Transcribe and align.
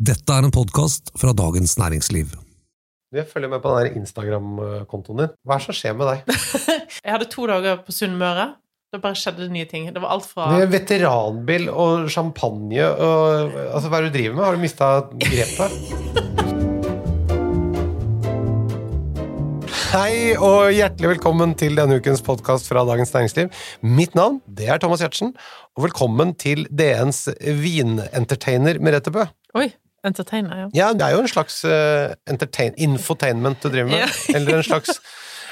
Dette 0.00 0.32
er 0.32 0.46
en 0.46 0.52
podkast 0.54 1.10
fra 1.20 1.34
Dagens 1.36 1.74
Næringsliv. 1.76 2.30
Jeg 3.12 3.26
følger 3.28 3.50
med 3.52 3.60
på 3.60 3.68
den 3.76 3.98
Instagram-kontoen 4.00 5.18
din. 5.20 5.32
Hva 5.44 5.58
er 5.58 5.60
det 5.60 5.66
som 5.66 5.76
skjer 5.76 5.92
med 5.98 6.08
deg? 6.08 6.18
Jeg 7.04 7.12
hadde 7.12 7.26
to 7.28 7.44
dager 7.50 7.82
på 7.84 7.92
Sunnmøre. 7.92 8.46
Da 8.88 9.00
bare 9.02 9.18
skjedde 9.20 9.44
det 9.44 9.52
nye 9.52 9.68
ting. 9.68 9.90
Det 9.92 10.00
var 10.00 10.14
alt 10.14 10.24
fra 10.24 10.46
Det 10.54 10.64
er 10.64 10.70
veteranbil 10.72 11.68
og 11.68 12.08
champagne 12.08 12.80
og 12.80 13.52
Altså, 13.66 13.90
hva 13.92 14.00
er 14.00 14.06
det 14.06 14.14
du 14.14 14.16
driver 14.16 14.38
med? 14.38 14.44
Har 14.46 14.56
du 14.56 14.64
mista 14.64 14.88
grepet? 15.20 15.70
Hei 19.90 20.32
og 20.38 20.70
hjertelig 20.70 21.08
velkommen 21.16 21.52
til 21.60 21.76
denne 21.76 22.00
ukens 22.00 22.24
podkast 22.24 22.72
fra 22.72 22.86
Dagens 22.88 23.12
Næringsliv. 23.12 23.52
Mitt 23.84 24.16
navn 24.16 24.40
det 24.48 24.72
er 24.72 24.80
Thomas 24.80 25.04
Giertsen, 25.04 25.36
og 25.76 25.84
velkommen 25.90 26.32
til 26.40 26.64
DNs 26.70 27.26
vinentertainer 27.42 28.80
Merete 28.80 29.12
Bø. 29.12 29.28
Oi! 29.58 29.66
Entertainer, 30.06 30.56
ja. 30.56 30.68
Ja, 30.72 30.92
det 30.96 31.04
er 31.04 31.16
jo 31.16 31.24
en 31.24 31.28
slags 31.28 31.60
uh, 31.64 32.14
infotainment 32.80 33.60
du 33.62 33.68
driver 33.68 33.90
med. 33.90 34.14
Eller 34.36 34.60
en 34.60 34.64
slags 34.64 35.00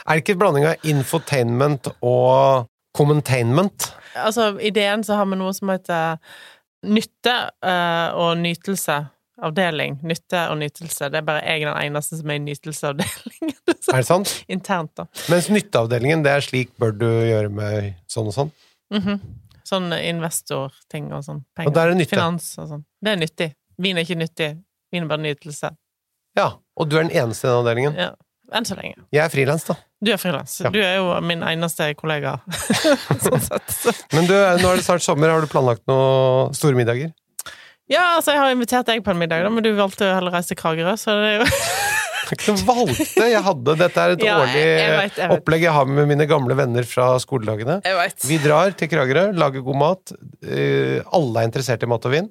Er 0.06 0.16
det 0.16 0.22
ikke 0.22 0.38
en 0.38 0.41
blanding 0.41 0.66
av 0.70 0.88
infotainment 0.88 1.91
og 2.00 2.69
commentainment? 2.96 3.91
Altså, 4.16 4.55
i 4.64 4.70
DN 4.72 5.05
så 5.05 5.19
har 5.19 5.28
vi 5.28 5.36
noe 5.36 5.52
som 5.52 5.69
heter 5.74 6.16
nytte 6.88 7.34
uh, 7.66 8.16
og 8.16 8.38
nytelse. 8.41 9.02
Avdeling. 9.38 10.00
Nytte 10.02 10.41
og 10.50 10.56
nytelse. 10.58 11.10
Det 11.12 11.20
er 11.20 11.27
bare 11.27 11.44
jeg 11.44 11.62
den 11.62 11.77
eneste 11.77 12.19
som 12.19 12.33
er 12.33 12.41
i 12.41 12.44
nytelseavdelingen. 12.48 13.55
Er 13.88 14.02
det 14.02 14.08
sant? 14.08 14.33
Internt, 14.52 14.91
da. 14.98 15.06
Mens 15.33 15.46
nytteavdelingen, 15.52 16.24
det 16.24 16.33
er 16.34 16.42
slik 16.44 16.74
bør 16.80 16.91
du 16.98 17.06
gjøre 17.06 17.48
med 17.52 17.94
sånn 18.10 18.28
og 18.28 18.34
sånn. 18.34 18.50
Mhm. 18.92 19.20
Sånn 19.69 19.92
investorting 19.94 21.10
og 21.12 21.22
sånn. 21.24 21.41
Og 21.62 21.72
der 21.77 21.86
er 21.86 21.94
det 21.94 22.00
nytte. 22.02 22.16
Finans 22.16 22.50
og 22.60 22.69
sånn. 22.72 22.84
Det 23.05 23.12
er 23.14 23.20
nyttig. 23.20 23.48
Vin 23.78 23.96
er 23.98 24.06
ikke 24.06 24.18
nyttig. 24.18 24.48
Vin 24.92 25.05
er 25.05 25.10
bare 25.10 25.23
nytelse. 25.23 25.70
Ja, 26.38 26.48
og 26.78 26.88
du 26.91 26.96
er 26.98 27.06
den 27.06 27.14
eneste 27.14 27.46
i 27.46 27.50
den 27.50 27.59
avdelingen. 27.60 27.95
Ja. 27.98 28.12
Enn 28.56 28.64
så 28.64 28.75
lenge. 28.78 28.94
Jeg 29.12 29.20
er 29.27 29.28
frilans, 29.33 29.64
da. 29.69 29.75
Du 30.00 30.08
er 30.14 30.16
frilans. 30.20 30.55
Ja. 30.64 30.70
Du 30.72 30.78
er 30.80 30.94
jo 30.97 31.08
min 31.20 31.42
eneste 31.44 31.91
kollega. 31.98 32.36
sånn 33.25 33.42
sett. 33.44 33.75
Så. 33.75 33.92
Men 34.14 34.25
du, 34.30 34.33
nå 34.34 34.70
er 34.72 34.78
det 34.80 34.84
snart 34.86 35.05
sommer. 35.05 35.28
Har 35.34 35.44
du 35.44 35.50
planlagt 35.52 35.83
noen 35.91 36.55
store 36.56 36.78
middager? 36.78 37.11
Ja, 37.92 38.14
altså, 38.19 38.33
jeg 38.34 38.41
har 38.42 38.52
invitert 38.55 38.89
deg 38.89 39.02
på 39.05 39.12
en 39.14 39.20
middag, 39.20 39.44
da, 39.47 39.50
men 39.52 39.64
du 39.64 39.70
valgte 39.77 40.05
å 40.08 40.14
heller 40.19 40.33
reise 40.34 40.52
til 40.52 40.58
Kragerø, 40.61 40.92
så 41.00 41.14
det 41.17 41.28
er 41.28 41.36
jo 41.39 41.47
ikke 42.36 42.52
noe 42.52 42.64
valgte. 42.69 43.28
Jeg 43.33 43.41
hadde, 43.47 43.77
Dette 43.80 44.02
er 44.05 44.12
et 44.17 44.24
Ja, 44.28 44.34
årlig 44.42 44.61
jeg- 44.61 44.80
jeg 44.83 44.97
vet, 44.98 45.20
jeg 45.22 45.30
vet. 45.30 45.36
opplegg 45.39 45.64
jeg 45.64 45.72
har 45.77 45.89
med 45.89 46.08
mine 46.11 46.27
gamle 46.28 46.56
venner 46.58 46.89
fra 46.89 47.06
skoledagene. 47.24 47.78
Jeg 47.89 47.97
vet. 48.00 48.27
Vi 48.28 48.41
drar 48.45 48.72
til 48.80 48.91
Kragerø, 48.92 49.27
lager 49.41 49.64
god 49.69 49.80
mat. 49.84 50.12
eh, 50.45 50.98
Alle 51.17 51.41
er 51.45 51.48
interessert 51.48 51.84
i 51.84 51.89
mat 51.92 52.05
og 52.08 52.12
vin. 52.17 52.28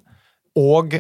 Og 0.62 0.98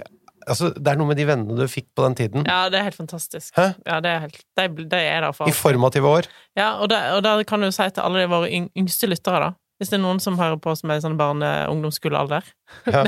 altså, 0.47 0.71
det 0.73 0.91
er 0.91 0.99
noe 0.99 1.11
med 1.11 1.19
de 1.19 1.27
vennene 1.27 1.57
du 1.59 1.67
fikk 1.71 1.87
på 1.97 2.05
den 2.07 2.17
tiden. 2.17 2.47
Ja, 2.47 2.65
det 2.71 2.79
er 2.79 2.87
helt 2.87 2.97
fantastisk. 2.97 3.53
Hæ? 3.57 3.69
Ja, 3.85 3.99
det 4.03 4.11
er 4.11 4.25
helt 4.25 4.41
Det, 4.57 4.67
det 4.91 4.99
er 5.03 5.23
der 5.27 5.35
for 5.35 5.49
I 5.49 5.55
formative 5.55 6.09
år. 6.09 6.27
Ja, 6.57 6.73
og 6.81 6.89
det, 6.91 6.99
og 7.15 7.23
det 7.25 7.47
kan 7.49 7.63
du 7.63 7.69
si 7.71 7.87
til 7.93 8.03
alle 8.03 8.27
våre 8.31 8.49
yngste 8.51 9.09
lyttere, 9.11 9.41
da. 9.45 9.53
Hvis 9.77 9.91
det 9.91 9.99
er 9.99 10.01
noen 10.01 10.17
som 10.17 10.39
hører 10.39 10.57
på 10.57 10.73
som 10.73 10.89
er 10.89 10.97
i 10.97 11.03
sånn 11.03 11.19
barne- 11.19 11.67
og 11.67 11.75
ungdomsskolealder. 11.75 12.47
Ja. 12.89 13.03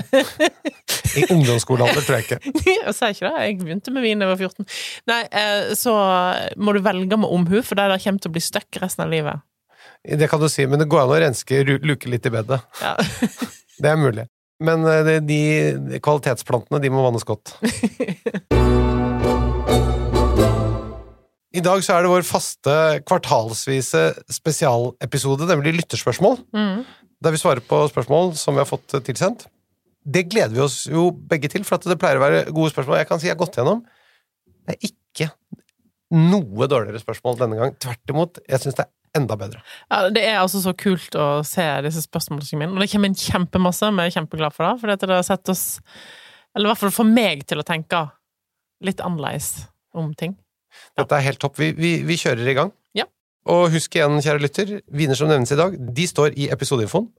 I 1.17 1.23
ungdomsskolealder, 1.33 2.03
tror 2.05 2.19
jeg 2.19 2.27
ikke. 2.27 2.53
jeg 2.85 2.93
sier 2.93 3.15
ikke 3.15 3.25
det, 3.25 3.45
jeg 3.47 3.57
begynte 3.63 3.93
med 3.95 4.05
vin 4.05 4.21
da 4.21 4.27
jeg 4.27 4.35
var 4.35 4.43
14. 4.45 4.67
Nei, 5.09 5.21
eh, 5.41 5.71
så 5.79 5.95
må 6.61 6.75
du 6.77 6.83
velge 6.85 7.17
med 7.17 7.25
omhu, 7.25 7.63
for 7.65 7.79
det 7.79 7.87
der 7.89 8.03
kommer 8.03 8.21
til 8.21 8.29
å 8.29 8.35
bli 8.37 8.43
stuck 8.45 8.81
resten 8.83 9.07
av 9.07 9.15
livet. 9.15 9.41
Det 10.05 10.29
kan 10.29 10.39
du 10.39 10.47
si, 10.51 10.67
men 10.69 10.79
det 10.79 10.87
går 10.91 11.03
an 11.03 11.15
å 11.15 11.21
renske, 11.25 11.63
luke 11.81 12.11
litt 12.11 12.29
i 12.29 12.33
bedet. 12.37 12.61
Ja. 12.83 12.95
Det 13.79 13.87
er 13.87 13.95
mulig. 13.95 14.25
Men 14.63 14.83
eh, 14.87 15.05
de, 15.05 15.19
de 15.23 15.99
kvalitetsplantene, 16.03 16.81
de 16.83 16.91
må 16.91 17.03
vannes 17.05 17.27
godt. 17.27 17.55
I 21.49 21.61
dag 21.65 21.81
så 21.81 21.95
er 21.95 22.05
det 22.05 22.11
vår 22.11 22.25
faste 22.27 22.73
kvartalsvise 23.09 24.01
spesialepisode, 24.31 25.47
nemlig 25.49 25.79
lytterspørsmål. 25.79 26.37
Mm. 26.53 26.83
Der 27.25 27.33
vi 27.33 27.41
svarer 27.41 27.63
på 27.65 27.81
spørsmål 27.89 28.35
som 28.39 28.53
vi 28.55 28.61
har 28.61 28.69
fått 28.69 28.93
tilsendt. 29.07 29.47
Det 30.05 30.27
gleder 30.29 30.53
vi 30.53 30.61
oss 30.63 30.83
jo 30.87 31.09
begge 31.11 31.49
til, 31.51 31.65
for 31.67 31.79
at 31.79 31.87
det 31.89 31.97
pleier 31.99 32.19
å 32.19 32.23
være 32.23 32.43
gode 32.53 32.71
spørsmål. 32.71 32.99
Jeg 33.01 33.09
kan 33.09 33.19
si 33.19 33.27
jeg 33.27 33.35
har 33.35 33.41
gått 33.41 33.57
gjennom. 33.57 33.81
Det 34.67 34.75
er 34.75 34.91
ikke 34.91 35.27
noe 36.15 36.69
dårligere 36.69 37.01
spørsmål 37.01 37.41
denne 37.41 37.57
gang. 37.59 37.75
Tvert 37.81 38.13
imot. 38.13 38.39
Jeg 38.45 38.63
syns 38.63 38.77
det 38.77 38.85
er 38.85 38.93
enda 39.17 39.37
bedre. 39.39 39.61
Ja, 39.89 40.09
det 40.13 40.23
er 40.25 40.39
altså 40.41 40.61
så 40.63 40.73
kult 40.77 41.15
å 41.17 41.41
se 41.47 41.65
disse 41.85 42.03
spørsmålene 42.05 42.61
mine. 42.61 42.75
Og 42.75 42.83
det 42.83 42.89
kommer 42.91 43.11
inn 43.11 43.17
kjempemasse, 43.17 43.91
vi 43.95 44.05
er 44.05 44.15
kjempeglade 44.15 44.55
for 44.55 44.67
det. 44.67 44.75
For 44.81 44.93
det 44.93 45.17
har 45.17 45.27
sett 45.27 45.51
oss, 45.53 45.65
eller 46.55 46.69
i 46.69 46.71
hvert 46.73 46.83
fall 46.83 46.95
for 47.01 47.09
meg, 47.09 47.45
til 47.49 47.61
å 47.61 47.67
tenke 47.67 48.05
litt 48.85 49.03
annerledes 49.03 49.67
om 49.97 50.13
ting. 50.17 50.37
Dette 50.97 51.17
er 51.17 51.25
helt 51.25 51.41
topp. 51.41 51.57
Vi, 51.59 51.71
vi, 51.77 51.93
vi 52.05 52.19
kjører 52.19 52.51
i 52.51 52.57
gang. 52.57 52.73
Ja. 52.97 53.07
Og 53.49 53.69
husk 53.73 53.95
igjen, 53.97 54.19
kjære 54.23 54.43
lytter, 54.43 54.75
viner 54.93 55.17
som 55.17 55.31
nevnes 55.31 55.51
i 55.55 55.59
dag, 55.59 55.75
de 55.75 56.05
står 56.07 56.37
i 56.39 56.51
episodeinfoen. 56.53 57.09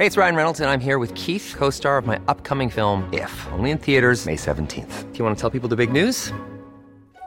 Hey, 0.00 0.06
it's 0.06 0.16
Ryan 0.16 0.34
Reynolds, 0.34 0.60
and 0.60 0.70
I'm 0.70 0.80
here 0.80 0.98
with 0.98 1.14
Keith, 1.14 1.54
co 1.58 1.68
star 1.68 1.98
of 1.98 2.06
my 2.06 2.18
upcoming 2.26 2.70
film, 2.70 3.06
If, 3.12 3.46
only 3.52 3.70
in 3.70 3.76
theaters, 3.76 4.24
May 4.24 4.36
17th. 4.36 5.12
Do 5.12 5.18
you 5.18 5.24
want 5.26 5.36
to 5.36 5.40
tell 5.40 5.50
people 5.50 5.68
the 5.68 5.76
big 5.76 5.92
news? 5.92 6.32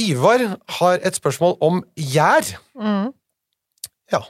Ivar 0.00 0.44
har 0.78 1.00
et 1.04 1.16
spørsmål 1.18 1.56
om 1.64 1.82
gjær. 1.98 2.54
Mm. 2.78 3.10
Ja. 4.12 4.22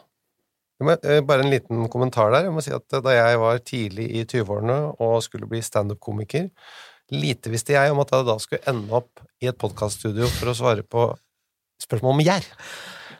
Eh, 0.82 1.20
bare 1.22 1.44
en 1.44 1.52
liten 1.52 1.84
kommentar 1.92 2.32
der. 2.34 2.48
Jeg 2.48 2.54
må 2.56 2.62
si 2.64 2.72
at 2.74 2.82
eh, 2.96 3.02
Da 3.04 3.14
jeg 3.14 3.38
var 3.38 3.60
tidlig 3.62 4.08
i 4.10 4.24
20-årene 4.24 4.78
og 4.98 5.20
skulle 5.22 5.46
bli 5.50 5.60
standup-komiker, 5.62 6.48
lite 7.12 7.52
visste 7.52 7.74
jeg 7.76 7.92
om 7.92 8.00
at 8.02 8.10
jeg 8.14 8.26
da 8.26 8.38
skulle 8.42 8.64
ende 8.72 8.94
opp 8.96 9.22
i 9.42 9.46
et 9.50 9.58
podkaststudio 9.60 10.26
for 10.38 10.50
å 10.50 10.56
svare 10.56 10.82
på 10.82 11.06
spørsmål 11.82 12.16
om 12.16 12.24
gjær. 12.24 12.46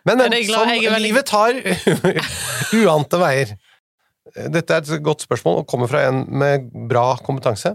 Men 0.09 0.19
Ja, 0.19 0.27
eh, 0.33 0.47
glad- 0.49 0.73
sånn, 0.73 1.03
livet 1.03 1.27
tar 1.31 1.55
uante 2.83 3.21
veier. 3.23 3.55
Dette 4.33 4.75
er 4.75 4.83
et 4.83 5.03
godt 5.05 5.23
spørsmål 5.27 5.61
og 5.63 5.67
kommer 5.71 5.91
fra 5.91 6.07
en 6.09 6.25
med 6.31 6.71
bra 6.89 7.17
kompetanse. 7.23 7.75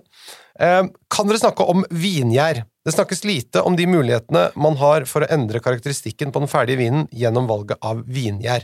Kan 0.58 1.28
dere 1.30 1.38
snakke 1.40 1.64
om 1.70 1.84
vingjær? 1.92 2.64
Det 2.88 2.94
snakkes 2.96 3.26
lite 3.28 3.62
om 3.68 3.76
de 3.76 3.84
mulighetene 3.84 4.46
man 4.56 4.78
har 4.80 5.04
for 5.12 5.26
å 5.26 5.28
endre 5.36 5.60
karakteristikken 5.60 6.30
på 6.32 6.40
den 6.40 6.48
ferdige 6.48 6.80
vinen 6.80 7.10
gjennom 7.12 7.50
valget 7.50 7.84
av 7.84 8.00
vingjær. 8.08 8.64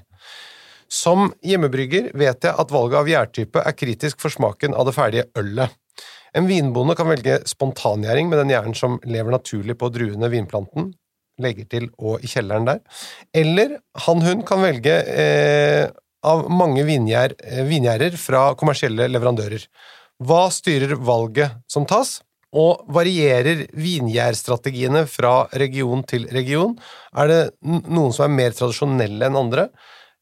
Som 0.87 1.33
hjemmebrygger 1.43 2.07
vet 2.15 2.47
jeg 2.47 2.55
at 2.63 2.71
valget 2.71 3.01
av 3.01 3.11
gjærtype 3.11 3.65
er 3.67 3.75
kritisk 3.75 4.23
for 4.23 4.31
smaken 4.31 4.77
av 4.79 4.87
det 4.87 4.95
ferdige 4.95 5.27
ølet. 5.41 5.75
En 6.31 6.47
vinbonde 6.47 6.95
kan 6.95 7.11
velge 7.11 7.41
spontangjæring 7.51 8.31
med 8.31 8.39
den 8.39 8.55
gjæren 8.55 8.79
som 8.79 8.95
lever 9.03 9.35
naturlig 9.35 9.75
på 9.83 9.91
druene 9.91 10.31
vinplanten, 10.31 10.93
legger 11.43 11.67
til 11.75 11.91
og 11.99 12.23
i 12.23 12.31
kjelleren 12.31 12.71
der. 12.71 12.79
Eller 13.35 13.75
han-hun 14.07 14.47
kan 14.47 14.63
velge 14.63 15.01
eh, 15.03 15.91
av 16.23 16.47
mange 16.47 16.87
vingjær, 16.87 17.35
eh, 17.43 17.65
vingjærer 17.67 18.15
fra 18.15 18.53
kommersielle 18.55 19.11
leverandører. 19.11 19.67
Hva 20.23 20.45
styrer 20.47 20.95
valget 20.95 21.59
som 21.67 21.83
tas? 21.83 22.21
Og 22.53 22.83
varierer 22.93 23.65
vingjærstrategiene 23.73 25.07
fra 25.09 25.47
region 25.57 26.03
til 26.05 26.27
region? 26.29 26.75
Er 27.17 27.31
det 27.31 27.41
noen 27.65 28.13
som 28.13 28.27
er 28.27 28.35
mer 28.35 28.53
tradisjonelle 28.53 29.25
enn 29.25 29.39
andre? 29.39 29.67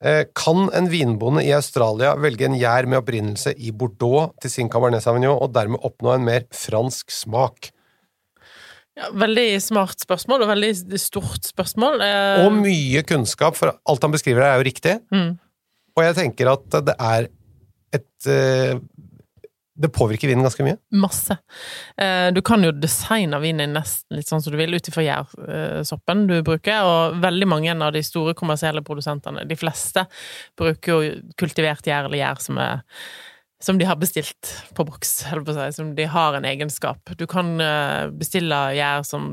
Eh, 0.01 0.23
Kan 0.33 0.69
en 0.73 0.87
vinbonde 0.89 1.43
i 1.45 1.51
Australia 1.53 2.15
velge 2.15 2.47
en 2.47 2.55
gjær 2.57 2.87
med 2.87 3.01
opprinnelse 3.01 3.53
i 3.57 3.73
Bordeaux 3.75 4.31
til 4.41 4.53
sin 4.53 4.71
Cabernet 4.71 5.03
Sauvignon 5.03 5.37
og 5.37 5.51
dermed 5.53 5.83
oppnå 5.83 6.15
en 6.15 6.25
mer 6.25 6.47
fransk 6.55 7.11
smak? 7.13 7.69
Ja, 8.97 9.11
veldig 9.15 9.61
smart 9.63 10.01
spørsmål, 10.03 10.43
og 10.43 10.49
veldig 10.51 10.99
stort 10.99 11.45
spørsmål. 11.47 12.01
Eh, 12.03 12.45
Og 12.45 12.55
mye 12.57 13.03
kunnskap, 13.07 13.55
for 13.55 13.75
alt 13.75 14.03
han 14.07 14.11
beskriver 14.11 14.43
her 14.43 14.55
er 14.55 14.63
jo 14.63 14.67
riktig. 14.67 14.97
Mm. 15.13 15.37
Og 15.95 16.03
jeg 16.07 16.17
tenker 16.17 16.51
at 16.51 16.81
det 16.87 16.95
er 16.97 17.29
et 17.91 18.27
eh, 18.31 18.79
Det 19.73 19.87
påvirker 19.95 20.27
vinen 20.27 20.43
ganske 20.43 20.65
mye. 20.65 20.77
Masse. 20.91 21.37
Eh, 21.97 22.31
Du 22.35 22.41
kan 22.41 22.63
jo 22.63 22.71
designe 22.75 23.39
vinen 23.39 23.73
nesten 23.73 24.17
litt 24.17 24.27
sånn 24.27 24.41
som 24.43 24.51
du 24.51 24.57
vil, 24.59 24.73
ut 24.75 24.87
ifra 24.91 25.03
gjærsoppen 25.05 26.25
du 26.27 26.41
bruker, 26.43 26.83
og 26.83 27.21
veldig 27.23 27.47
mange 27.47 27.71
av 27.73 27.93
de 27.95 28.03
store 28.03 28.35
kommersielle 28.37 28.83
produsentene, 28.83 29.47
de 29.47 29.55
fleste, 29.55 30.05
bruker 30.59 30.91
jo 30.91 31.15
kultivert 31.39 31.87
gjær 31.87 32.09
eller 32.09 32.19
gjær 32.19 32.41
som 32.43 32.59
er 32.61 32.83
som 33.61 33.77
de 33.77 33.85
har 33.85 33.97
bestilt 34.01 34.49
på 34.75 34.85
boks, 34.87 35.11
holdt 35.29 35.45
på 35.45 35.53
å 35.53 35.67
som 35.75 35.91
de 35.97 36.05
har 36.09 36.35
en 36.37 36.45
egenskap. 36.47 37.11
Du 37.17 37.27
kan 37.29 37.53
eh, 37.61 38.09
bestille 38.09 38.57
gjær 38.73 39.05
som, 39.05 39.27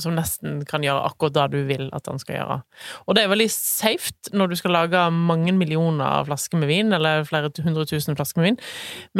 som 0.00 0.16
nesten 0.16 0.62
kan 0.68 0.84
gjøre 0.84 1.04
akkurat 1.10 1.36
det 1.36 1.44
du 1.52 1.68
vil 1.68 1.90
at 1.96 2.06
den 2.08 2.20
skal 2.22 2.38
gjøre. 2.38 2.58
Og 3.04 3.16
det 3.16 3.24
er 3.24 3.32
veldig 3.32 3.48
safe 3.52 4.32
når 4.32 4.52
du 4.52 4.56
skal 4.60 4.76
lage 4.78 5.02
mange 5.14 5.52
millioner 5.56 6.24
flasker 6.28 6.60
med 6.60 6.72
vin, 6.72 6.94
eller 6.96 7.26
flere 7.28 7.52
hundre 7.66 7.84
tusen 7.88 8.16
flasker 8.16 8.40
med 8.40 8.52
vin, 8.52 8.58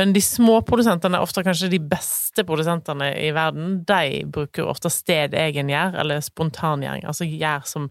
men 0.00 0.16
de 0.16 0.24
små 0.24 0.60
produsentene, 0.66 1.20
ofte 1.20 1.44
kanskje 1.44 1.72
de 1.74 1.82
beste 1.84 2.46
produsentene 2.48 3.12
i 3.20 3.30
verden, 3.36 3.82
de 3.84 4.24
bruker 4.32 4.68
ofte 4.70 4.92
stedegen 4.92 5.72
gjær, 5.72 5.98
eller 6.00 6.24
spontangjæring, 6.24 7.04
altså 7.04 7.28
gjær 7.28 7.68
som 7.68 7.90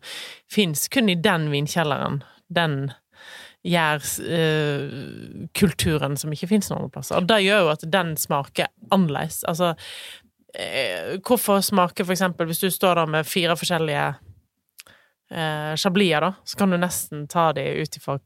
fins 0.51 0.89
kun 0.89 1.11
i 1.13 1.19
den 1.19 1.51
vinkjelleren. 1.53 2.23
Den 2.53 2.91
gjærkulturen 3.63 6.17
som 6.19 6.33
ikke 6.35 6.51
fins 6.51 6.67
noen 6.71 6.91
plasser. 6.91 7.15
Og 7.19 7.27
det 7.29 7.45
gjør 7.45 7.59
jo 7.63 7.73
at 7.73 7.83
den 7.87 8.09
smaker 8.19 8.67
annerledes. 8.91 9.43
Altså, 9.47 9.67
eh, 10.55 11.19
hvorfor 11.23 11.61
smaker 11.63 12.03
for 12.03 12.11
eksempel 12.15 12.45
Hvis 12.49 12.63
du 12.63 12.69
står 12.69 12.93
der 12.99 13.05
med 13.05 13.25
fire 13.25 13.55
forskjellige 13.57 14.07
eh, 15.31 15.75
chabliser, 15.75 16.19
da, 16.27 16.31
så 16.43 16.57
kan 16.57 16.69
du 16.69 16.77
nesten 16.77 17.27
ta 17.27 17.51
de 17.55 17.81
ut 17.81 17.97
ifra 17.97 18.19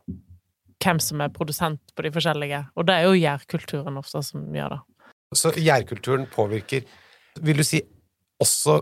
hvem 0.84 1.00
som 1.02 1.22
er 1.22 1.34
produsent 1.34 1.82
på 1.96 2.02
de 2.06 2.12
forskjellige. 2.14 2.66
Og 2.76 2.88
det 2.88 2.96
er 2.96 3.04
jo 3.08 3.18
gjærkulturen 3.18 3.98
ofte 3.98 4.22
som 4.26 4.56
gjør 4.56 4.70
det. 4.76 4.82
Så 5.36 5.52
gjærkulturen 5.60 6.28
påvirker, 6.32 6.82
vil 7.44 7.58
du 7.58 7.64
si, 7.68 7.82
også 8.40 8.82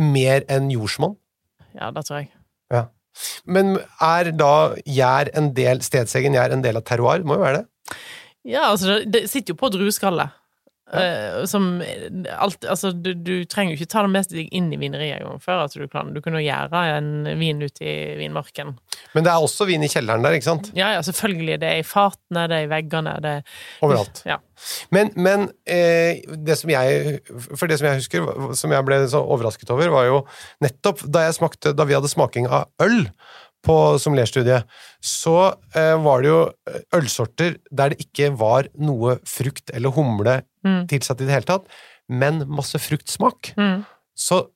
mer 0.00 0.42
enn 0.50 0.70
jordsmonn? 0.72 1.14
Ja, 1.76 1.92
det 1.94 2.06
tror 2.08 2.22
jeg. 2.22 2.30
Men 3.44 3.76
er 4.02 4.32
da 4.36 4.54
gjær 4.84 5.32
en 5.38 5.52
del, 5.56 5.82
stedsegen 5.84 6.36
gjær 6.36 6.54
en 6.54 6.64
del 6.64 6.80
av 6.80 6.86
terroir? 6.88 7.24
Må 7.26 7.38
jo 7.38 7.46
være 7.46 7.62
det? 7.62 7.96
Ja, 8.46 8.68
altså, 8.70 9.00
det 9.06 9.26
sitter 9.30 9.54
jo 9.54 9.60
på 9.60 9.70
drueskallet. 9.74 10.34
Eh, 10.94 11.44
som 11.50 11.82
alt 12.30 12.62
Altså, 12.64 12.92
du, 12.94 13.10
du 13.18 13.42
trenger 13.50 13.74
jo 13.74 13.80
ikke 13.80 13.90
ta 13.90 14.04
det 14.06 14.10
med 14.14 14.28
deg 14.30 14.52
inn 14.54 14.68
i 14.70 14.78
vineriet 14.78 15.18
engang 15.18 15.40
før 15.42 15.64
Altså, 15.64 15.82
du 15.82 15.90
kan. 15.90 16.12
Du 16.14 16.20
kan 16.22 16.36
jo 16.38 16.42
gjøre 16.44 16.82
en 16.94 17.26
vin 17.40 17.62
ute 17.64 17.82
i 17.82 17.94
vinmarken. 18.20 18.76
Men 19.16 19.26
det 19.26 19.32
er 19.32 19.42
også 19.42 19.66
vin 19.66 19.82
i 19.82 19.90
kjelleren 19.90 20.22
der, 20.22 20.36
ikke 20.38 20.46
sant? 20.46 20.70
Ja, 20.78 20.92
ja, 20.94 21.02
selvfølgelig. 21.02 21.58
Det 21.62 21.72
er 21.72 21.80
i 21.80 21.86
fatene, 21.86 22.46
det 22.50 22.60
er 22.60 22.68
i 22.68 22.70
veggene, 22.70 23.16
det 23.24 23.32
er 23.40 23.56
Overalt. 23.86 24.22
Ja. 24.28 24.38
Men, 24.94 25.10
men 25.20 25.48
eh, 25.68 26.22
det 26.46 26.54
som 26.56 26.70
jeg 26.72 27.18
For 27.58 27.68
det 27.68 27.76
som 27.76 27.90
jeg 27.90 28.00
husker, 28.00 28.30
som 28.56 28.72
jeg 28.72 28.86
ble 28.86 29.02
så 29.10 29.20
overrasket 29.20 29.74
over, 29.74 29.90
var 29.92 30.06
jo 30.06 30.22
nettopp 30.64 31.02
da, 31.10 31.26
smakte, 31.34 31.74
da 31.76 31.88
vi 31.88 31.98
hadde 31.98 32.12
smaking 32.12 32.46
av 32.46 32.70
øl 32.86 33.08
på 33.64 33.76
sommelierstudiet, 33.98 34.64
så 35.02 35.54
eh, 35.74 35.94
var 36.02 36.22
det 36.22 36.28
jo 36.30 36.40
ølsorter 36.94 37.56
der 37.70 37.90
det 37.94 37.98
ikke 38.06 38.28
var 38.38 38.68
noe 38.78 39.18
frukt 39.26 39.70
eller 39.74 39.90
humle 39.96 40.42
Mm. 40.66 40.88
tilsatt 40.90 41.20
i 41.22 41.26
det 41.28 41.30
hele 41.30 41.46
tatt, 41.46 41.66
men 42.10 42.40
masse 42.50 42.74
fruktsmak. 42.82 43.52
Mm. 43.56 43.84
Så 44.18 44.48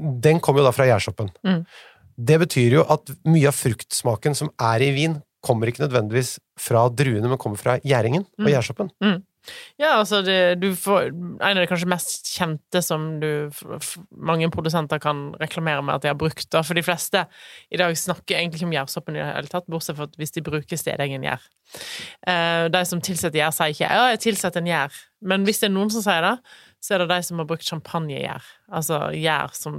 den 0.00 0.40
kom 0.42 0.56
jo 0.58 0.64
da 0.66 0.72
fra 0.74 0.86
gjærsoppen. 0.88 1.28
Mm. 1.46 1.60
Det 2.18 2.38
betyr 2.42 2.74
jo 2.80 2.82
at 2.90 3.12
mye 3.30 3.46
av 3.46 3.54
fruktsmaken 3.54 4.34
som 4.34 4.50
er 4.58 4.82
i 4.82 4.90
vin, 4.96 5.20
kommer 5.44 5.70
ikke 5.70 5.84
nødvendigvis 5.84 6.40
fra 6.58 6.88
druene, 6.90 7.28
men 7.30 7.38
kommer 7.38 7.60
fra 7.60 7.76
gjæringen 7.86 8.24
og 8.40 8.48
Mm. 9.02 9.22
Ja, 9.80 9.98
altså 9.98 10.22
det, 10.24 10.56
du 10.62 10.70
får 10.78 11.10
En 11.10 11.42
av 11.50 11.60
de 11.60 11.66
kanskje 11.68 11.88
mest 11.90 12.30
kjente 12.32 12.80
som 12.84 13.06
du 13.20 13.50
mange 14.16 14.48
produsenter 14.52 15.00
kan 15.02 15.26
reklamere 15.40 15.82
med 15.84 15.98
at 15.98 16.04
de 16.04 16.12
har 16.12 16.18
brukt, 16.18 16.46
da. 16.52 16.62
For 16.64 16.76
de 16.78 16.84
fleste 16.86 17.26
i 17.70 17.80
dag 17.80 17.96
snakker 17.98 18.38
egentlig 18.38 18.62
ikke 18.62 18.70
om 18.70 18.76
gjærsoppen 18.76 19.18
i 19.18 19.24
hele 19.24 19.50
tatt, 19.50 19.68
bortsett 19.70 19.98
fra 19.98 20.08
hvis 20.20 20.34
de 20.36 20.44
bruker 20.46 20.80
stedegen 20.80 21.26
gjær. 21.26 21.42
Eh, 22.26 22.66
de 22.72 22.84
som 22.88 23.02
tilsetter 23.04 23.40
gjær, 23.42 23.54
sier 23.54 23.74
ikke 23.74 23.90
'ja, 23.90 24.06
jeg 24.14 24.22
tilsetter 24.28 24.62
en 24.62 24.70
gjær', 24.72 25.02
men 25.22 25.44
hvis 25.44 25.60
det 25.60 25.68
er 25.68 25.74
noen 25.74 25.90
som 25.90 26.04
sier 26.04 26.22
det, 26.24 26.36
så 26.84 26.94
er 26.94 26.98
det 26.98 27.12
de 27.14 27.22
som 27.24 27.38
har 27.40 27.46
brukt 27.48 27.64
champagnegjær. 27.64 28.44
Altså 28.76 28.98
gjær 29.16 29.54
som, 29.56 29.78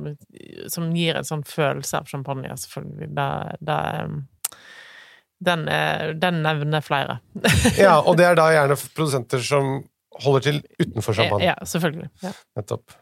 som 0.74 0.90
gir 0.96 1.20
en 1.20 1.28
sånn 1.28 1.44
følelse 1.46 2.02
av 2.02 2.10
champagne, 2.10 2.50
selvfølgelig. 2.58 3.12
Det, 3.14 3.58
det, 3.62 3.82
den, 5.44 5.68
er- 5.68 6.14
den 6.20 6.42
nevner 6.46 6.82
flere. 6.86 7.20
Ja, 7.78 8.00
og 8.00 8.18
det 8.18 8.26
er 8.26 8.36
da 8.40 8.50
gjerne 8.54 8.78
produsenter 8.96 9.40
som 9.44 9.84
holder 10.24 10.42
til 10.46 10.62
utenfor 10.80 11.14
champagne. 11.18 11.44
Ja, 11.50 11.56
selvfølgelig. 11.68 12.10
Ja. 12.24 12.32
Nettopp. 12.56 12.94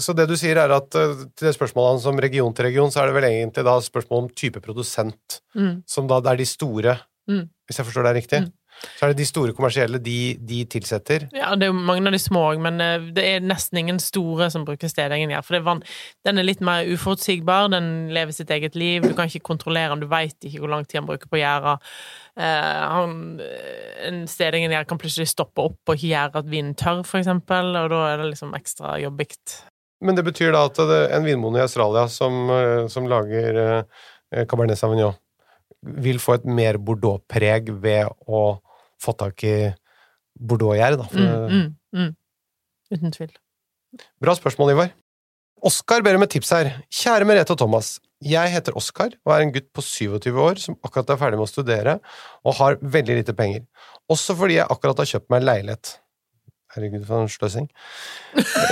Så 0.00 0.14
det 0.16 0.24
du 0.30 0.32
sier 0.40 0.56
er 0.56 0.72
at 0.72 0.94
eh, 0.96 1.10
til 1.36 1.50
det 1.50 1.54
spørsmålet 1.58 1.90
hans 1.98 2.06
om 2.08 2.16
region 2.24 2.54
til 2.56 2.64
region, 2.64 2.88
så 2.90 3.02
er 3.02 3.10
det 3.10 3.16
vel 3.18 3.26
egentlig 3.28 3.64
da 3.66 3.74
spørsmål 3.84 4.22
om 4.24 4.30
type 4.32 4.60
produsent, 4.64 5.40
Mm. 5.54 5.82
som 5.86 6.06
da 6.08 6.20
det 6.24 6.30
er 6.32 6.36
de 6.40 6.46
store, 6.48 6.94
Mm. 7.28 7.44
hvis 7.68 7.76
jeg 7.78 7.86
forstår 7.86 8.06
det 8.08 8.14
riktig? 8.22 8.40
Mm. 8.46 8.52
Så 8.98 9.06
er 9.06 9.12
det 9.12 9.20
de 9.22 9.26
store 9.28 9.54
kommersielle 9.56 10.00
de, 10.02 10.16
de 10.38 10.62
tilsetter. 10.70 11.28
Ja, 11.36 11.52
det 11.58 11.68
er 11.68 11.72
jo 11.72 11.78
mange 11.78 12.10
av 12.10 12.16
de 12.16 12.20
små 12.22 12.44
òg, 12.52 12.60
men 12.64 12.80
eh, 12.82 13.08
det 13.14 13.24
er 13.28 13.44
nesten 13.44 13.80
ingen 13.82 14.00
store 14.02 14.48
som 14.52 14.66
bruker 14.68 14.90
stedegen 14.90 15.32
her. 15.34 15.44
For 15.46 15.56
det 15.56 15.62
er 15.62 15.82
den 16.28 16.40
er 16.42 16.46
litt 16.48 16.62
mer 16.64 16.88
uforutsigbar, 16.90 17.70
den 17.74 18.10
lever 18.14 18.34
sitt 18.36 18.50
eget 18.54 18.76
liv, 18.78 19.06
du 19.06 19.14
kan 19.18 19.30
ikke 19.30 19.44
kontrollere 19.52 19.94
den, 19.94 20.04
du 20.04 20.10
veit 20.10 20.36
ikke 20.48 20.62
hvor 20.62 20.72
lang 20.74 20.86
tid 20.86 21.02
han 21.02 21.08
bruker 21.10 21.30
på 21.30 21.40
gjerda. 21.40 21.76
Eh, 22.36 22.82
han- 22.96 23.40
en 24.06 24.22
stedingen 24.26 24.72
her 24.72 24.84
kan 24.88 24.98
plutselig 24.98 25.28
stoppe 25.30 25.62
opp 25.62 25.78
og 25.88 25.96
ikke 25.96 26.12
gjøre 26.14 26.42
at 26.42 26.48
vinen 26.50 26.74
tørr, 26.74 27.04
for 27.06 27.20
eksempel, 27.20 27.74
og 27.76 27.90
da 27.92 28.00
er 28.12 28.22
det 28.22 28.30
liksom 28.32 28.54
ekstra 28.58 28.96
jobbigt. 29.02 29.60
Men 30.02 30.16
det 30.18 30.24
betyr 30.26 30.50
da 30.50 30.64
at 30.66 30.78
en 31.14 31.24
vinmonde 31.24 31.60
i 31.60 31.62
Australia 31.62 32.08
som, 32.10 32.48
eh, 32.50 32.86
som 32.88 33.06
lager 33.06 33.60
eh, 33.62 34.44
Cabernet 34.48 34.78
Sauvignon, 34.80 35.14
vil 35.82 36.18
få 36.22 36.36
et 36.38 36.44
mer 36.46 36.78
Bordeaux-preg 36.78 37.70
ved 37.82 38.06
å 38.30 38.60
få 39.02 39.14
tak 39.18 39.42
i 39.48 39.54
Bordeaux-gjær, 40.38 40.96
da. 41.00 41.06
For, 41.10 41.48
Mm, 41.52 41.62
mm, 41.92 41.98
mm. 41.98 42.12
Uten 42.96 43.12
tvil. 43.14 43.32
Bra 44.22 44.34
spørsmål, 44.38 44.72
Ivar. 44.74 44.92
Oskar 45.62 46.02
ber 46.02 46.16
om 46.18 46.24
et 46.24 46.32
tips 46.34 46.50
her. 46.50 46.70
Kjære 46.90 47.26
Merete 47.28 47.54
og 47.54 47.58
Thomas. 47.60 47.98
Jeg 48.22 48.50
heter 48.54 48.74
Oskar 48.78 49.12
og 49.26 49.32
er 49.34 49.42
en 49.44 49.52
gutt 49.54 49.68
på 49.74 49.82
27 49.82 50.36
år 50.38 50.58
som 50.62 50.76
akkurat 50.86 51.10
er 51.10 51.18
ferdig 51.18 51.38
med 51.40 51.46
å 51.48 51.50
studere 51.50 51.96
og 52.46 52.54
har 52.60 52.76
veldig 52.82 53.16
lite 53.18 53.34
penger. 53.34 53.64
Også 54.10 54.34
fordi 54.38 54.60
jeg 54.60 54.66
akkurat 54.70 55.02
har 55.02 55.10
kjøpt 55.10 55.30
meg 55.30 55.42
en 55.42 55.48
leilighet. 55.48 55.92
Herregud, 56.72 57.02
for 57.04 57.20
en 57.26 57.28
sløsing. 57.28 57.66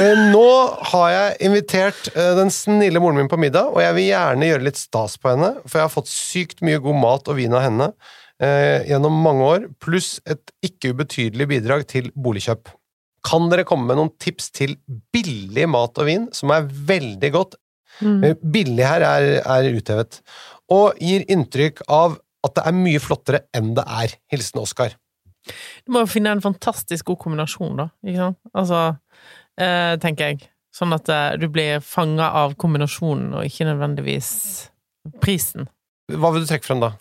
Eh, 0.00 0.21
Nå 0.33 0.44
har 0.93 1.09
jeg 1.12 1.35
invitert 1.50 2.09
eh, 2.15 2.31
den 2.38 2.49
snille 2.55 3.03
moren 3.03 3.19
min 3.21 3.29
på 3.29 3.37
middag, 3.43 3.75
og 3.75 3.83
jeg 3.85 3.97
vil 3.99 4.06
gjerne 4.09 4.49
gjøre 4.49 4.67
litt 4.71 4.81
stas 4.81 5.19
på 5.21 5.35
henne, 5.35 5.50
for 5.67 5.76
jeg 5.81 5.85
har 5.85 5.93
fått 5.93 6.09
sykt 6.09 6.62
mye 6.65 6.81
god 6.81 6.97
mat 7.03 7.29
og 7.29 7.37
vin 7.37 7.53
av 7.59 7.67
henne 7.67 7.91
eh, 8.43 8.87
gjennom 8.89 9.17
mange 9.25 9.47
år, 9.47 9.67
pluss 9.83 10.19
et 10.29 10.53
ikke 10.67 10.95
ubetydelig 10.95 11.49
bidrag 11.55 11.87
til 11.91 12.11
boligkjøp. 12.15 12.73
Kan 13.27 13.51
dere 13.53 13.67
komme 13.69 13.89
med 13.91 14.01
noen 14.01 14.13
tips 14.23 14.49
til 14.57 14.79
billig 15.13 15.67
mat 15.69 15.99
og 16.01 16.09
vin 16.09 16.31
som 16.37 16.53
er 16.55 16.69
veldig 16.69 17.33
godt? 17.37 17.59
Mm. 18.01 18.25
Eh, 18.25 18.37
Billig 18.41 18.87
her 18.87 19.05
er, 19.05 19.29
er 19.45 19.76
uthevet, 19.76 20.21
og 20.73 20.97
gir 21.03 21.26
inntrykk 21.29 21.83
av 21.93 22.17
at 22.47 22.57
det 22.57 22.64
er 22.71 22.76
mye 22.76 23.00
flottere 23.03 23.43
enn 23.57 23.75
det 23.76 23.85
er. 23.85 24.14
Hilsen 24.33 24.62
Oskar. 24.62 24.95
Du 25.85 25.93
må 25.93 26.05
jo 26.05 26.11
finne 26.11 26.33
en 26.33 26.45
fantastisk 26.45 27.11
god 27.11 27.21
kombinasjon, 27.25 27.76
da. 27.76 27.88
Ikke 28.07 28.23
sant? 28.23 28.41
Altså, 28.55 28.81
eh, 29.61 29.95
tenker 30.00 30.33
jeg. 30.33 30.49
Sånn 30.73 30.95
at 30.95 31.09
eh, 31.12 31.37
du 31.41 31.49
blir 31.53 31.83
fanga 31.85 32.31
av 32.41 32.55
kombinasjonen, 32.61 33.35
og 33.37 33.49
ikke 33.49 33.69
nødvendigvis 33.69 34.31
prisen. 35.21 35.69
Hva 36.11 36.33
vil 36.33 36.45
du 36.45 36.50
trekke 36.50 36.69
frem 36.71 36.85
da? 36.85 36.95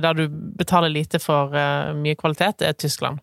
Der 0.00 0.16
du 0.16 0.26
betaler 0.58 0.88
lite 0.92 1.20
for 1.22 1.52
uh, 1.52 1.92
mye 1.96 2.16
kvalitet, 2.18 2.64
er 2.64 2.76
Tyskland. 2.78 3.20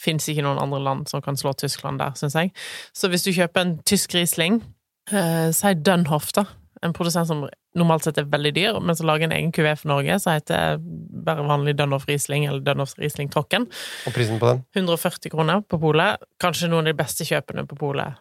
Fins 0.00 0.28
ikke 0.28 0.44
noen 0.44 0.60
andre 0.60 0.80
land 0.82 1.08
som 1.10 1.22
kan 1.24 1.38
slå 1.40 1.52
Tyskland 1.56 2.00
der, 2.00 2.16
syns 2.18 2.36
jeg. 2.36 2.52
Så 2.96 3.10
hvis 3.12 3.24
du 3.26 3.32
kjøper 3.36 3.64
en 3.64 3.76
tysk 3.88 4.16
Riesling, 4.16 4.62
uh, 5.12 5.52
si 5.56 5.74
Dunhoff, 5.80 6.32
da. 6.36 6.46
En 6.84 6.92
produsent 6.96 7.28
som 7.28 7.46
normalt 7.76 8.04
sett 8.04 8.18
er 8.20 8.28
veldig 8.28 8.52
dyr, 8.56 8.78
men 8.84 8.96
som 8.96 9.08
lager 9.08 9.28
en 9.28 9.34
egen 9.36 9.52
kuvé 9.54 9.72
for 9.78 9.90
Norge, 9.92 10.18
som 10.20 10.36
heter 10.36 10.80
bare 11.26 11.44
vanlig 11.48 11.76
Dunhoff 11.78 12.06
Riesling, 12.08 12.46
eller 12.48 12.64
Dunhoff 12.64 12.96
Riesling 13.00 13.30
Trocken. 13.32 13.68
Og 14.08 14.16
prisen 14.16 14.40
på 14.40 14.50
den? 14.50 14.62
140 14.76 15.32
kroner 15.32 15.64
på 15.64 15.80
polet. 15.82 16.22
Kanskje 16.42 16.70
noen 16.72 16.84
av 16.84 16.92
de 16.92 16.98
beste 17.00 17.26
kjøpene 17.28 17.66
på 17.68 17.78
polet. 17.80 18.20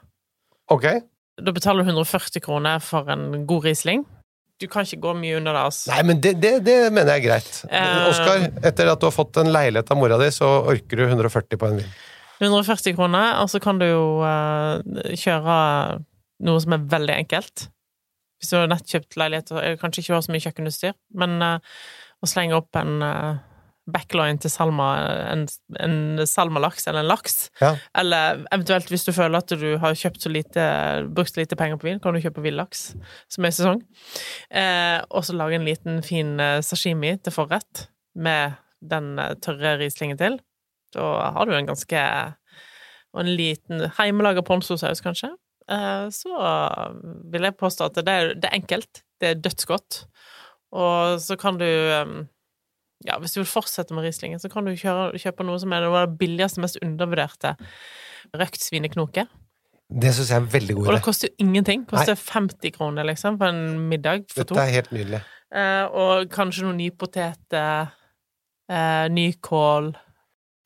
Okay. 0.72 1.04
Da 1.36 1.52
betaler 1.56 1.84
du 1.84 1.92
140 1.92 2.44
kroner 2.44 2.80
for 2.84 3.12
en 3.12 3.44
god 3.48 3.68
Riesling. 3.68 4.06
Du 4.62 4.70
kan 4.72 4.88
ikke 4.88 5.02
gå 5.04 5.14
mye 5.20 5.36
under 5.36 5.56
det, 5.58 5.62
altså. 5.70 5.92
Nei, 5.92 6.02
men 6.08 6.20
det, 6.24 6.36
det, 6.40 6.54
det 6.64 6.76
mener 6.88 7.18
jeg 7.18 7.26
er 7.26 7.26
greit. 7.26 7.56
Uh, 7.68 8.08
Oskar, 8.08 8.46
etter 8.64 8.92
at 8.92 9.02
du 9.02 9.08
har 9.10 9.16
fått 9.16 9.40
en 9.42 9.52
leilighet 9.52 9.92
av 9.92 10.00
mora 10.00 10.20
di, 10.22 10.30
så 10.32 10.48
orker 10.72 11.02
du 11.02 11.04
140 11.10 11.60
på 11.60 11.70
en 11.70 11.82
bil. 11.82 11.90
140 12.40 12.96
kroner, 12.96 13.38
og 13.42 13.52
så 13.52 13.60
kan 13.64 13.80
du 13.80 13.88
jo 13.88 14.06
uh, 14.24 14.80
kjøre 15.16 15.58
noe 16.48 16.64
som 16.64 16.76
er 16.76 16.88
veldig 16.96 17.18
enkelt. 17.26 17.68
Hvis 18.40 18.52
du 18.52 18.58
har 18.60 18.72
nett 18.72 18.88
kjøpt 18.92 19.20
leilighet 19.20 19.52
og 19.56 19.82
kanskje 19.82 20.04
ikke 20.04 20.16
har 20.16 20.24
så 20.24 20.34
mye 20.36 20.44
kjøkkenutstyr, 20.44 20.96
men 21.20 21.36
uh, 21.44 21.76
å 22.24 22.30
slenge 22.30 22.56
opp 22.58 22.80
en 22.80 23.04
uh, 23.04 23.44
backline 23.86 24.40
til 24.42 24.50
salma, 24.50 24.86
en, 25.30 25.44
en 25.80 26.26
salmalaks 26.28 26.88
eller 26.90 27.04
en 27.04 27.10
laks, 27.12 27.36
Ja. 27.62 27.76
eller 27.96 28.40
eventuelt 28.56 28.90
hvis 28.90 29.06
du 29.06 29.12
føler 29.14 29.38
at 29.44 29.54
du 29.62 29.78
har 29.82 29.94
kjøpt 29.94 30.24
så 30.26 30.32
lite, 30.34 30.64
brukt 31.14 31.34
så 31.34 31.42
lite 31.44 31.56
penger 31.60 31.78
på 31.78 31.90
vin, 31.92 32.00
kan 32.02 32.14
du 32.18 32.22
kjøpe 32.24 32.42
villaks, 32.46 32.96
som 33.30 33.46
er 33.46 33.54
i 33.54 33.58
sesong. 33.60 33.84
Eh, 34.50 34.98
og 35.12 35.26
så 35.28 35.38
lage 35.38 35.60
en 35.60 35.68
liten 35.70 36.02
fin 36.06 36.34
eh, 36.42 36.62
sashimi 36.66 37.14
til 37.22 37.36
forrett 37.36 37.86
med 38.18 38.58
den 38.82 39.20
eh, 39.22 39.36
tørre 39.46 39.76
rislingen 39.84 40.18
til. 40.18 40.40
Da 40.96 41.32
har 41.36 41.46
du 41.46 41.54
en 41.58 41.68
ganske 41.70 42.02
Og 43.16 43.22
en 43.22 43.30
liten 43.38 43.80
hjemmelaga 43.96 44.42
ponzosaus, 44.44 45.00
kanskje. 45.00 45.30
Eh, 45.72 46.08
så 46.12 46.36
vil 47.32 47.46
jeg 47.48 47.56
påstå 47.58 47.86
at 47.88 47.96
det 48.06 48.12
er, 48.12 48.34
det 48.36 48.50
er 48.50 48.58
enkelt. 48.58 49.04
Det 49.22 49.30
er 49.30 49.40
dødsgodt. 49.40 50.02
Og 50.76 51.22
så 51.24 51.38
kan 51.40 51.56
du 51.62 51.64
eh, 51.66 52.12
ja, 53.04 53.18
hvis 53.20 53.36
du 53.36 53.42
vil 53.42 53.50
fortsette 53.50 53.94
med 53.94 54.06
Rieslingen, 54.06 54.40
så 54.40 54.50
kan 54.52 54.66
du 54.66 54.72
kjøre, 54.78 55.18
kjøpe 55.20 55.44
noe 55.46 55.60
som 55.62 55.74
er 55.76 55.84
det 55.84 56.06
billigste, 56.22 56.62
mest 56.64 56.80
undervurderte. 56.82 57.56
Røkt 58.36 58.64
svineknoke. 58.64 59.28
Det 59.86 60.14
syns 60.16 60.32
jeg 60.32 60.40
er 60.40 60.42
en 60.42 60.48
veldig 60.50 60.76
god 60.80 60.88
Og 60.88 60.96
det 60.96 61.04
koster 61.06 61.30
jo 61.30 61.36
ingenting. 61.46 61.84
Koster 61.90 62.16
50 62.18 62.72
kroner, 62.74 63.06
liksom, 63.06 63.36
på 63.38 63.46
en 63.52 63.60
middag 63.92 64.24
for 64.32 64.48
to. 64.48 64.56
Dette 64.56 64.64
er 64.64 64.74
helt 64.80 64.96
nydelig. 64.96 65.20
Eh, 65.56 65.84
og 65.94 66.32
kanskje 66.34 66.66
noen 66.66 66.80
nypoteter, 66.82 67.92
eh, 68.72 69.06
nykål 69.14 69.92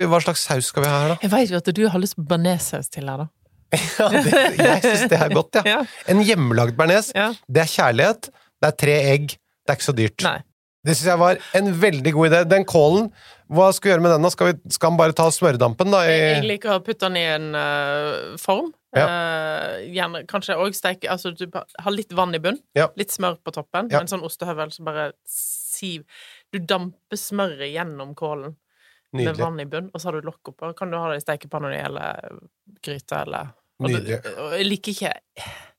Hva 0.07 0.21
slags 0.23 0.45
saus 0.47 0.69
skal 0.71 0.85
vi 0.85 0.89
ha 0.89 1.01
her, 1.03 1.09
da? 1.11 1.17
Jeg 1.25 1.31
veit 1.33 1.51
jo 1.51 1.59
at 1.59 1.67
du 1.75 1.81
har 1.91 1.99
lyst 1.99 2.15
på 2.15 2.23
bearnéssaus 2.29 2.87
til 2.93 3.09
her, 3.11 3.25
da. 3.25 3.27
Ja, 3.99 4.07
det, 4.09 4.31
jeg 4.57 4.81
syns 4.85 5.09
det 5.11 5.19
er 5.19 5.33
godt, 5.35 5.59
ja. 5.59 5.65
Ja. 5.75 5.81
En 6.09 6.23
hjemmelagd 6.23 6.79
bearnés, 6.79 7.11
Ja. 7.13 7.33
det 7.51 7.65
er 7.65 7.73
kjærlighet, 7.75 8.29
det 8.63 8.71
er 8.71 8.77
tre 8.85 8.95
egg, 9.11 9.35
det 9.35 9.73
er 9.73 9.77
ikke 9.77 9.89
så 9.89 9.97
dyrt. 9.99 10.23
Nei. 10.23 10.37
Det 10.85 10.95
syns 10.95 11.09
jeg 11.11 11.19
var 11.19 11.39
en 11.59 11.69
veldig 11.81 12.11
god 12.15 12.29
idé. 12.29 12.37
Den 12.47 12.65
kålen, 12.67 13.09
hva 13.51 13.67
skal 13.75 13.89
vi 13.89 13.91
gjøre 13.93 14.03
med 14.05 14.13
den? 14.15 14.23
da? 14.23 14.29
Skal, 14.31 14.51
vi, 14.53 14.71
skal 14.75 14.93
han 14.93 14.99
bare 15.01 15.15
ta 15.17 15.25
smørdampen, 15.33 15.91
da? 15.91 16.05
Jeg 16.07 16.45
liker 16.47 16.77
å 16.77 16.83
putte 16.85 17.09
den 17.09 17.17
i 17.19 17.25
en 17.27 17.49
uh, 17.57 18.37
form. 18.39 18.69
Ja. 18.95 19.03
Uh, 19.05 19.73
gjerne 19.93 20.23
kanskje 20.25 20.55
òg 20.57 20.73
steike 20.73 21.05
Altså 21.13 21.29
du 21.37 21.43
har 21.53 21.93
litt 21.93 22.09
vann 22.17 22.33
i 22.33 22.39
bunn, 22.41 22.57
Ja. 22.73 22.87
litt 22.97 23.11
smør 23.13 23.35
på 23.45 23.53
toppen, 23.53 23.91
Ja. 23.91 23.99
en 24.01 24.09
sånn 24.09 24.23
ostehøvel 24.25 24.71
som 24.73 24.87
bare 24.87 25.11
siv 25.29 26.07
Du 26.49 26.57
damper 26.57 27.19
smøret 27.21 27.69
gjennom 27.69 28.15
kålen 28.17 28.55
med 29.13 29.37
vann 29.37 29.59
i 29.61 29.65
bunn, 29.69 29.91
og 29.93 30.01
så 30.01 30.09
har 30.09 30.17
du 30.17 30.25
lokk 30.25 30.51
oppå. 30.53 30.71
Kan 30.77 30.89
du 30.89 30.97
ha 30.97 31.11
det 31.11 31.19
i 31.19 31.25
stekepanna 31.25 31.69
di 31.69 31.77
eller 31.85 32.39
gryta 32.81 33.21
eller 33.27 33.51
og 33.79 33.89
Nydelig. 33.89 34.19
og 34.37 34.55
jeg 34.57 34.65
liker 34.67 34.91
ikke 34.95 35.13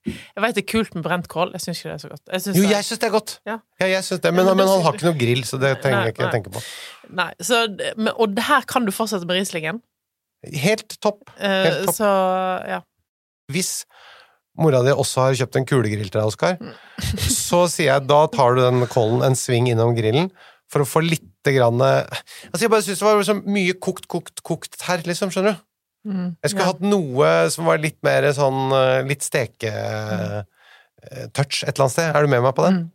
Jeg 0.09 0.40
veit 0.40 0.54
det 0.57 0.62
er 0.64 0.69
kult 0.73 0.95
med 0.97 1.04
brent 1.04 1.26
kål, 1.28 1.50
jeg 1.52 1.61
syns 1.66 1.80
ikke 1.83 1.90
det 1.90 1.97
er 1.99 2.02
så 2.04 2.09
godt. 2.12 2.23
Jeg 2.33 2.57
Jo, 2.57 2.62
jeg 2.71 2.85
syns 2.88 3.00
det 3.02 3.09
er 3.11 3.12
godt. 3.12 3.35
Ja. 3.47 3.57
Ja, 3.83 3.87
jeg 3.92 4.04
synes 4.07 4.23
det, 4.25 4.33
men, 4.35 4.47
men 4.57 4.69
han 4.71 4.83
har 4.87 4.97
ikke 4.97 5.09
noe 5.11 5.19
grill, 5.21 5.42
så 5.45 5.59
det 5.61 5.75
trenger 5.83 6.07
jeg 6.09 6.14
ikke 6.14 6.25
nei. 6.25 6.30
tenke 6.33 6.52
på. 6.54 6.62
Nei, 7.21 7.30
så, 7.45 7.61
men, 7.99 8.12
og 8.16 8.33
det 8.37 8.47
her 8.49 8.64
kan 8.71 8.88
du 8.88 8.92
fortsette 8.97 9.28
med 9.28 9.37
Rieslingen. 9.40 9.83
Helt 10.57 10.97
topp. 11.04 11.28
Eh, 11.37 11.66
Helt 11.69 11.85
topp. 11.90 11.99
så 12.00 12.11
ja. 12.73 12.80
Hvis 13.52 13.73
mora 14.61 14.80
di 14.87 14.92
også 14.95 15.26
har 15.26 15.37
kjøpt 15.42 15.59
en 15.61 15.66
kulegrill 15.69 16.09
til 16.09 16.16
deg, 16.21 16.30
Oskar, 16.33 16.57
Mm. 16.61 16.73
så 17.50 17.66
sier 17.73 17.92
jeg 17.95 18.07
da 18.09 18.23
tar 18.33 18.57
du 18.57 18.62
den 18.64 18.87
kålen 18.92 19.23
en 19.26 19.37
sving 19.38 19.69
innom 19.73 19.92
grillen 19.97 20.30
for 20.71 20.85
å 20.85 20.88
få 20.88 21.00
lite 21.04 21.52
grann 21.57 21.80
Altså, 21.80 22.61
jeg 22.64 22.71
bare 22.73 22.85
syns 22.85 23.00
det 23.00 23.09
var 23.09 23.23
så 23.26 23.37
mye 23.40 23.75
kokt, 23.80 24.07
kokt, 24.12 24.42
kokt 24.47 24.80
her, 24.88 25.00
liksom, 25.09 25.33
skjønner 25.33 25.57
du? 25.57 25.62
Mm, 26.07 26.37
Jeg 26.42 26.50
skulle 26.52 26.64
ja. 26.64 26.71
hatt 26.73 26.80
noe 26.80 27.50
som 27.52 27.64
var 27.69 27.78
litt 27.83 27.99
mer 28.07 28.23
sånn 28.33 28.71
eh, 28.73 29.02
litt 29.04 29.23
steke-touch 29.26 30.45
et 31.64 31.75
eller 31.75 31.85
annet 31.85 31.92
sted. 31.95 32.09
Er 32.16 32.23
du 32.25 32.28
med 32.33 32.42
meg 32.45 32.54
på 32.57 32.64
det? 32.66 32.73
Mm. 32.78 32.87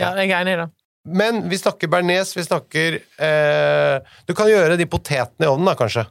Ja, 0.00 0.08
jeg 0.20 0.30
er 0.30 0.36
enig 0.42 0.54
i 0.56 0.60
det. 0.62 0.68
Men 1.10 1.34
vi 1.48 1.56
snakker 1.56 1.88
bearnés, 1.88 2.34
vi 2.36 2.42
snakker 2.44 2.98
eh, 3.00 3.96
Du 4.28 4.34
kan 4.36 4.48
gjøre 4.50 4.76
de 4.76 4.84
potetene 4.90 5.46
i 5.46 5.50
ovnen, 5.50 5.66
da, 5.70 5.74
kanskje. 5.78 6.04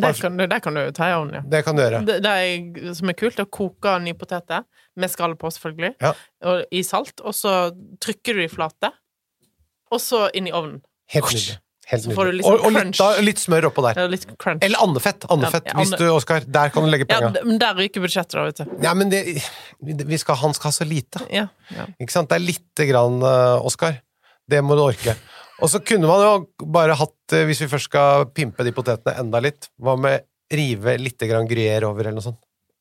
Det 0.00 0.14
kan, 0.16 0.36
du- 0.38 0.46
det 0.48 0.60
kan 0.64 0.74
du 0.78 0.86
ta 0.96 1.10
i 1.10 1.14
ovnen, 1.18 1.34
ja. 1.34 1.40
Det 1.52 1.60
kan 1.66 1.76
du 1.76 1.82
gjøre. 1.82 2.00
Det, 2.08 2.14
det 2.24 2.32
er, 2.32 2.94
som 2.96 3.08
er 3.12 3.16
kult, 3.20 3.36
er 3.42 3.44
å 3.44 3.50
koke 3.52 3.98
nye 4.00 4.16
poteter, 4.16 4.64
med 4.96 5.10
skall 5.12 5.34
på, 5.36 5.50
selvfølgelig, 5.52 5.92
Ja. 6.00 6.14
og 6.48 6.62
i 6.72 6.80
salt, 6.86 7.20
og 7.20 7.34
så 7.36 7.52
trykker 8.00 8.34
du 8.38 8.40
de 8.40 8.48
flate, 8.48 8.88
og 9.92 10.00
så 10.00 10.30
inn 10.32 10.48
i 10.48 10.52
ovnen. 10.56 10.80
Helt 11.12 11.28
nydelig. 11.28 11.58
Helt 11.90 12.04
Så 12.04 12.12
får 12.14 12.28
du 12.28 12.30
nydelig. 12.30 12.44
litt 12.44 12.46
og, 12.46 12.64
og 12.68 12.74
litt, 12.76 12.98
da, 13.00 13.06
litt 13.26 13.40
smør 13.42 13.66
oppå 13.70 13.82
der. 13.88 13.98
Er 13.98 14.12
litt. 14.12 14.26
Eller 14.62 14.82
andefett. 14.84 15.24
andefett 15.26 15.66
Ja, 15.66 15.74
hvis 15.80 15.94
du, 15.98 16.04
Oskar. 16.14 16.44
Der 16.46 16.70
kan 16.70 16.86
du 16.86 16.90
legge 16.92 17.08
ja, 17.08 17.16
penga. 17.16 17.32
Ja, 17.40 17.46
men 17.48 17.58
der 17.58 17.74
ryker 17.80 18.04
budsjettet, 18.04 18.36
da, 18.36 18.44
vet 18.46 18.60
du. 18.62 18.76
Ja, 18.84 18.92
men 18.94 19.10
det, 19.10 19.24
vi 19.82 20.20
skal, 20.22 20.38
han 20.38 20.54
skal 20.54 20.70
ha 20.70 20.76
så 20.76 20.86
lite. 20.86 21.24
Ja, 21.34 21.48
ja. 21.74 21.88
Ikke 21.98 22.14
sant? 22.14 22.30
Det 22.30 22.38
er 22.38 22.44
lite 22.46 22.86
grann, 22.92 23.18
uh, 23.24 23.66
Oskar. 23.66 23.98
Det 24.50 24.62
må 24.66 24.78
du 24.78 24.84
orke. 24.84 25.16
Og 25.60 25.72
så 25.72 25.82
kunne 25.84 26.08
man 26.08 26.22
jo 26.24 26.68
bare 26.72 26.94
hatt, 26.96 27.34
eh, 27.36 27.44
hvis 27.48 27.64
vi 27.66 27.68
først 27.74 27.90
skal 27.90 28.30
pimpe 28.34 28.64
de 28.64 28.72
potetene 28.76 29.18
enda 29.20 29.42
litt, 29.44 29.68
hva 29.82 29.96
med 30.00 30.24
rive 30.54 30.96
litt 30.98 31.20
grann 31.28 31.50
gruyère 31.50 31.90
over, 31.90 32.06
eller 32.06 32.20
noe 32.22 32.30
sånt? 32.30 32.40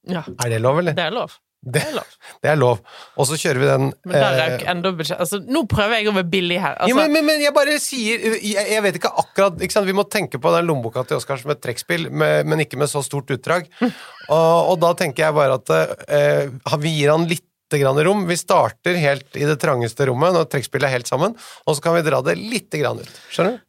ja. 0.09 0.23
Er 0.45 0.53
det 0.53 0.61
lov, 0.63 0.79
eller? 0.79 0.95
Det 0.97 1.09
er 1.09 1.13
lov. 1.13 1.35
Det, 1.59 1.81
Det 1.81 1.87
er 1.89 1.95
lov. 1.97 2.11
det 2.45 2.53
lov. 2.55 2.77
Og 3.19 3.27
så 3.27 3.35
kjører 3.35 3.59
vi 3.59 3.67
den 3.67 3.87
Men 4.07 4.15
der 4.15 4.37
eh, 4.37 4.39
røk 4.53 4.61
enda 4.71 4.91
budsjett 4.95 5.19
Altså, 5.19 5.41
nå 5.43 5.65
prøver 5.67 5.99
jeg 5.99 6.07
å 6.07 6.13
være 6.15 6.29
billig 6.31 6.59
her. 6.63 6.77
ja, 6.77 6.85
Altså, 6.85 6.95
men, 7.01 7.11
men, 7.17 7.25
men 7.27 7.43
jeg 7.43 7.55
bare 7.55 7.75
sier 7.83 8.23
Jeg, 8.37 8.63
jeg 8.71 8.85
vet 8.85 8.99
ikke 9.01 9.11
akkurat 9.11 9.59
ikke? 9.67 9.83
Vi 9.89 9.97
må 9.97 10.05
tenke 10.07 10.39
på 10.39 10.53
den 10.55 10.69
lommeboka 10.69 11.03
til 11.09 11.19
Oskar 11.19 11.41
som 11.41 11.51
et 11.51 11.59
trekkspill, 11.63 12.07
men 12.13 12.63
ikke 12.63 12.79
med 12.79 12.91
så 12.91 13.03
stort 13.03 13.31
utdrag. 13.35 13.67
Og, 14.29 14.71
og 14.71 14.75
da 14.77 14.91
tenker 14.93 15.25
jeg 15.25 15.33
bare 15.33 15.55
at 15.57 15.71
eh, 15.73 16.51
vi 16.79 16.91
gir 16.99 17.09
han 17.11 17.23
litt 17.27 17.43
grann 17.77 17.97
rom. 18.05 18.27
Vi 18.29 18.37
starter 18.37 18.97
helt 19.01 19.35
i 19.37 19.45
det 19.49 19.57
trangeste 19.61 20.05
rommet 20.09 20.35
når 20.35 20.47
trekkspillet 20.53 20.87
er 20.89 20.95
helt 20.99 21.09
sammen, 21.09 21.33
og 21.65 21.75
så 21.75 21.83
kan 21.85 21.97
vi 21.97 22.05
dra 22.05 22.21
det 22.25 22.37
litt 22.37 22.69
grann 22.77 23.01
ut. 23.01 23.19
Skjønner 23.33 23.57
du? 23.57 23.65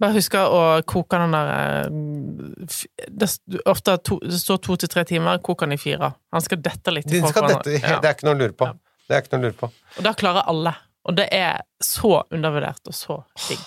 Bare 0.00 0.16
husk 0.16 0.34
å 0.38 0.60
koke 0.88 1.18
den 1.22 1.34
der 1.36 1.50
eh, 1.54 2.76
Det, 3.08 3.28
ofte 3.68 3.96
to, 4.04 4.18
det 4.24 4.40
står 4.40 4.60
to 4.66 4.76
til 4.82 4.92
tre 4.92 5.04
timer, 5.08 5.38
kok 5.44 5.64
den 5.64 5.76
i 5.76 5.80
fire. 5.80 6.12
Han 6.34 6.44
skal 6.44 6.60
dette 6.64 6.94
litt. 6.94 7.08
Den 7.10 7.28
skal 7.30 7.48
dette, 7.52 7.78
Ja. 7.80 7.98
Det 8.02 8.10
er 8.10 8.18
ikke 8.18 8.28
noe 8.28 8.36
å 8.36 8.42
lure 8.44 8.56
på. 8.56 8.70
Det 9.06 9.14
er 9.16 9.22
ikke 9.24 9.36
noe 9.36 9.42
å 9.42 9.46
lure 9.48 9.58
på. 9.60 9.70
Og 9.98 10.06
da 10.06 10.12
klarer 10.18 10.48
alle. 10.50 10.74
Og 11.06 11.14
det 11.18 11.28
er 11.34 11.62
så 11.82 12.20
undervurdert 12.34 12.90
og 12.90 12.96
så 12.96 13.20
digg. 13.46 13.66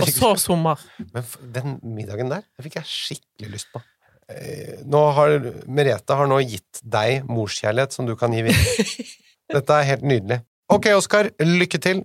Og 0.00 0.08
så 0.10 0.32
sommer. 0.38 0.82
Men 1.14 1.26
den 1.54 1.76
middagen 1.94 2.30
der, 2.30 2.44
den 2.56 2.66
fikk 2.66 2.80
jeg 2.80 2.90
skikkelig 2.90 3.52
lyst 3.56 3.70
på. 3.74 3.82
Eh, 4.30 4.82
Nå 4.86 5.00
har, 5.16 5.38
Merete 5.66 6.16
har 6.18 6.30
nå 6.30 6.38
gitt 6.44 6.82
deg 6.82 7.26
morskjærlighet 7.30 7.94
som 7.94 8.06
du 8.08 8.14
kan 8.18 8.34
gi 8.34 8.44
videre. 8.46 8.86
Dette 9.56 9.78
er 9.78 9.88
helt 9.94 10.06
nydelig. 10.06 10.42
Ok, 10.72 10.88
Oskar, 10.96 11.28
lykke 11.42 11.82
til. 11.82 12.04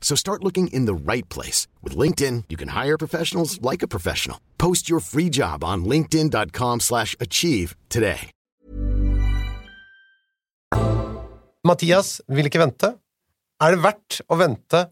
So 0.00 0.16
start 0.16 0.42
looking 0.42 0.68
in 0.68 0.86
the 0.86 0.94
right 0.94 1.28
place. 1.28 1.68
With 1.82 1.94
LinkedIn, 1.94 2.44
you 2.48 2.56
can 2.56 2.68
hire 2.68 2.96
professionals 2.96 3.60
like 3.60 3.82
a 3.82 3.88
professional. 3.88 4.40
Post 4.56 4.88
your 4.88 5.00
free 5.00 5.28
job 5.28 5.62
on 5.62 5.84
linkedin.com 5.84 6.80
slash 6.80 7.14
achieve 7.20 7.76
today. 7.90 8.30
Mathias 11.66 12.20
vil 12.28 12.48
ikke 12.48 12.62
vente. 12.62 12.94
Er 13.60 13.74
det 13.74 13.82
verdt 13.82 14.20
å 14.30 14.38
vente 14.38 14.84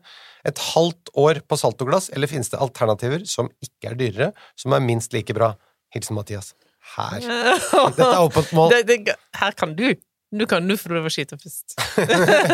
et 0.46 0.60
halvt 0.74 1.12
år 1.18 1.40
på 1.46 1.58
saltoglass, 1.58 2.10
eller 2.14 2.30
finnes 2.30 2.50
det 2.52 2.58
alternativer 2.60 3.22
som 3.30 3.48
ikke 3.62 3.92
er 3.92 3.98
dyrere, 3.98 4.28
som 4.58 4.74
er 4.74 4.82
minst 4.84 5.14
like 5.14 5.34
bra? 5.34 5.54
Hilsen 5.94 6.18
Mathias. 6.18 6.52
her. 6.96 7.22
Dette 7.96 8.10
er 8.10 8.20
åpent 8.20 8.52
mål. 8.56 8.74
Det, 8.74 8.82
det, 9.06 9.16
her 9.40 9.56
kan 9.58 9.74
du. 9.78 9.88
Du 10.34 10.44
kan 10.50 10.66
du 10.66 10.76
få 10.78 10.92
lov 10.92 11.08
å 11.08 11.12
skyte 11.12 11.38
først. 11.40 11.76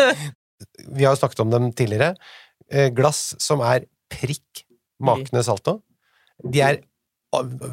Vi 0.96 1.02
har 1.02 1.14
jo 1.14 1.18
snakket 1.18 1.42
om 1.42 1.50
dem 1.52 1.70
tidligere. 1.74 2.12
Eh, 2.72 2.88
Glass 2.96 3.34
som 3.42 3.60
er 3.66 3.86
prikk 4.12 4.64
makende 5.02 5.42
salto. 5.44 5.78
De 6.42 6.62
er 6.64 6.80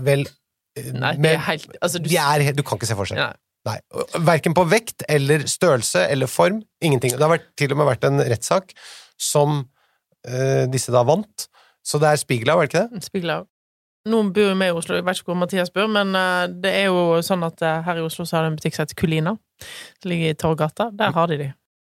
vel 0.05 0.25
eh, 0.25 0.91
Nei, 0.93 1.13
med- 1.17 1.35
er 1.35 1.45
helt 1.47 1.69
altså, 1.81 2.01
du, 2.01 2.09
de 2.09 2.17
er, 2.19 2.51
Du 2.53 2.63
kan 2.63 2.79
ikke 2.79 2.89
se 2.89 2.97
forskjell. 2.99 3.21
Nei. 3.21 3.35
Nei. 3.67 3.77
Verken 4.23 4.55
på 4.55 4.63
vekt 4.71 5.03
eller 5.11 5.45
størrelse 5.49 6.05
eller 6.09 6.31
form. 6.31 6.61
Ingenting. 6.81 7.11
Det 7.15 7.25
har 7.25 7.33
vært, 7.33 7.49
til 7.59 7.73
og 7.73 7.79
med 7.81 7.89
vært 7.91 8.07
en 8.07 8.21
rettssak 8.23 8.71
som 9.19 9.59
uh, 9.67 10.65
disse 10.71 10.93
da 10.95 11.03
vant. 11.07 11.47
Så 11.85 11.99
det 11.99 12.07
er 12.13 12.21
Spigelav, 12.21 12.61
er 12.61 12.69
det 12.69 12.71
ikke 12.71 12.85
det? 12.87 13.03
Spigelav. 13.09 13.47
Noen 14.09 14.31
bor 14.33 14.55
med 14.55 14.71
i 14.71 14.77
Oslo, 14.79 14.95
jeg 14.95 15.03
vet 15.05 15.19
ikke 15.19 15.33
hvor 15.33 15.41
Mathias 15.41 15.73
bor, 15.75 15.89
men 15.91 16.15
uh, 16.15 16.47
det 16.47 16.71
er 16.71 16.87
jo 16.87 17.19
sånn 17.25 17.43
at 17.45 17.59
uh, 17.61 17.81
her 17.85 17.99
i 17.99 18.05
Oslo 18.05 18.23
så 18.25 18.39
har 18.39 18.47
de 18.47 18.53
en 18.53 18.57
butikk 18.57 18.77
som 18.77 18.85
heter 18.87 18.97
Kulina. 18.99 19.35
Som 19.99 20.13
ligger 20.13 20.31
i 20.31 20.39
Torgata. 20.39 20.87
Der 20.95 21.11
har 21.13 21.27
de 21.29 21.41
de. 21.43 21.49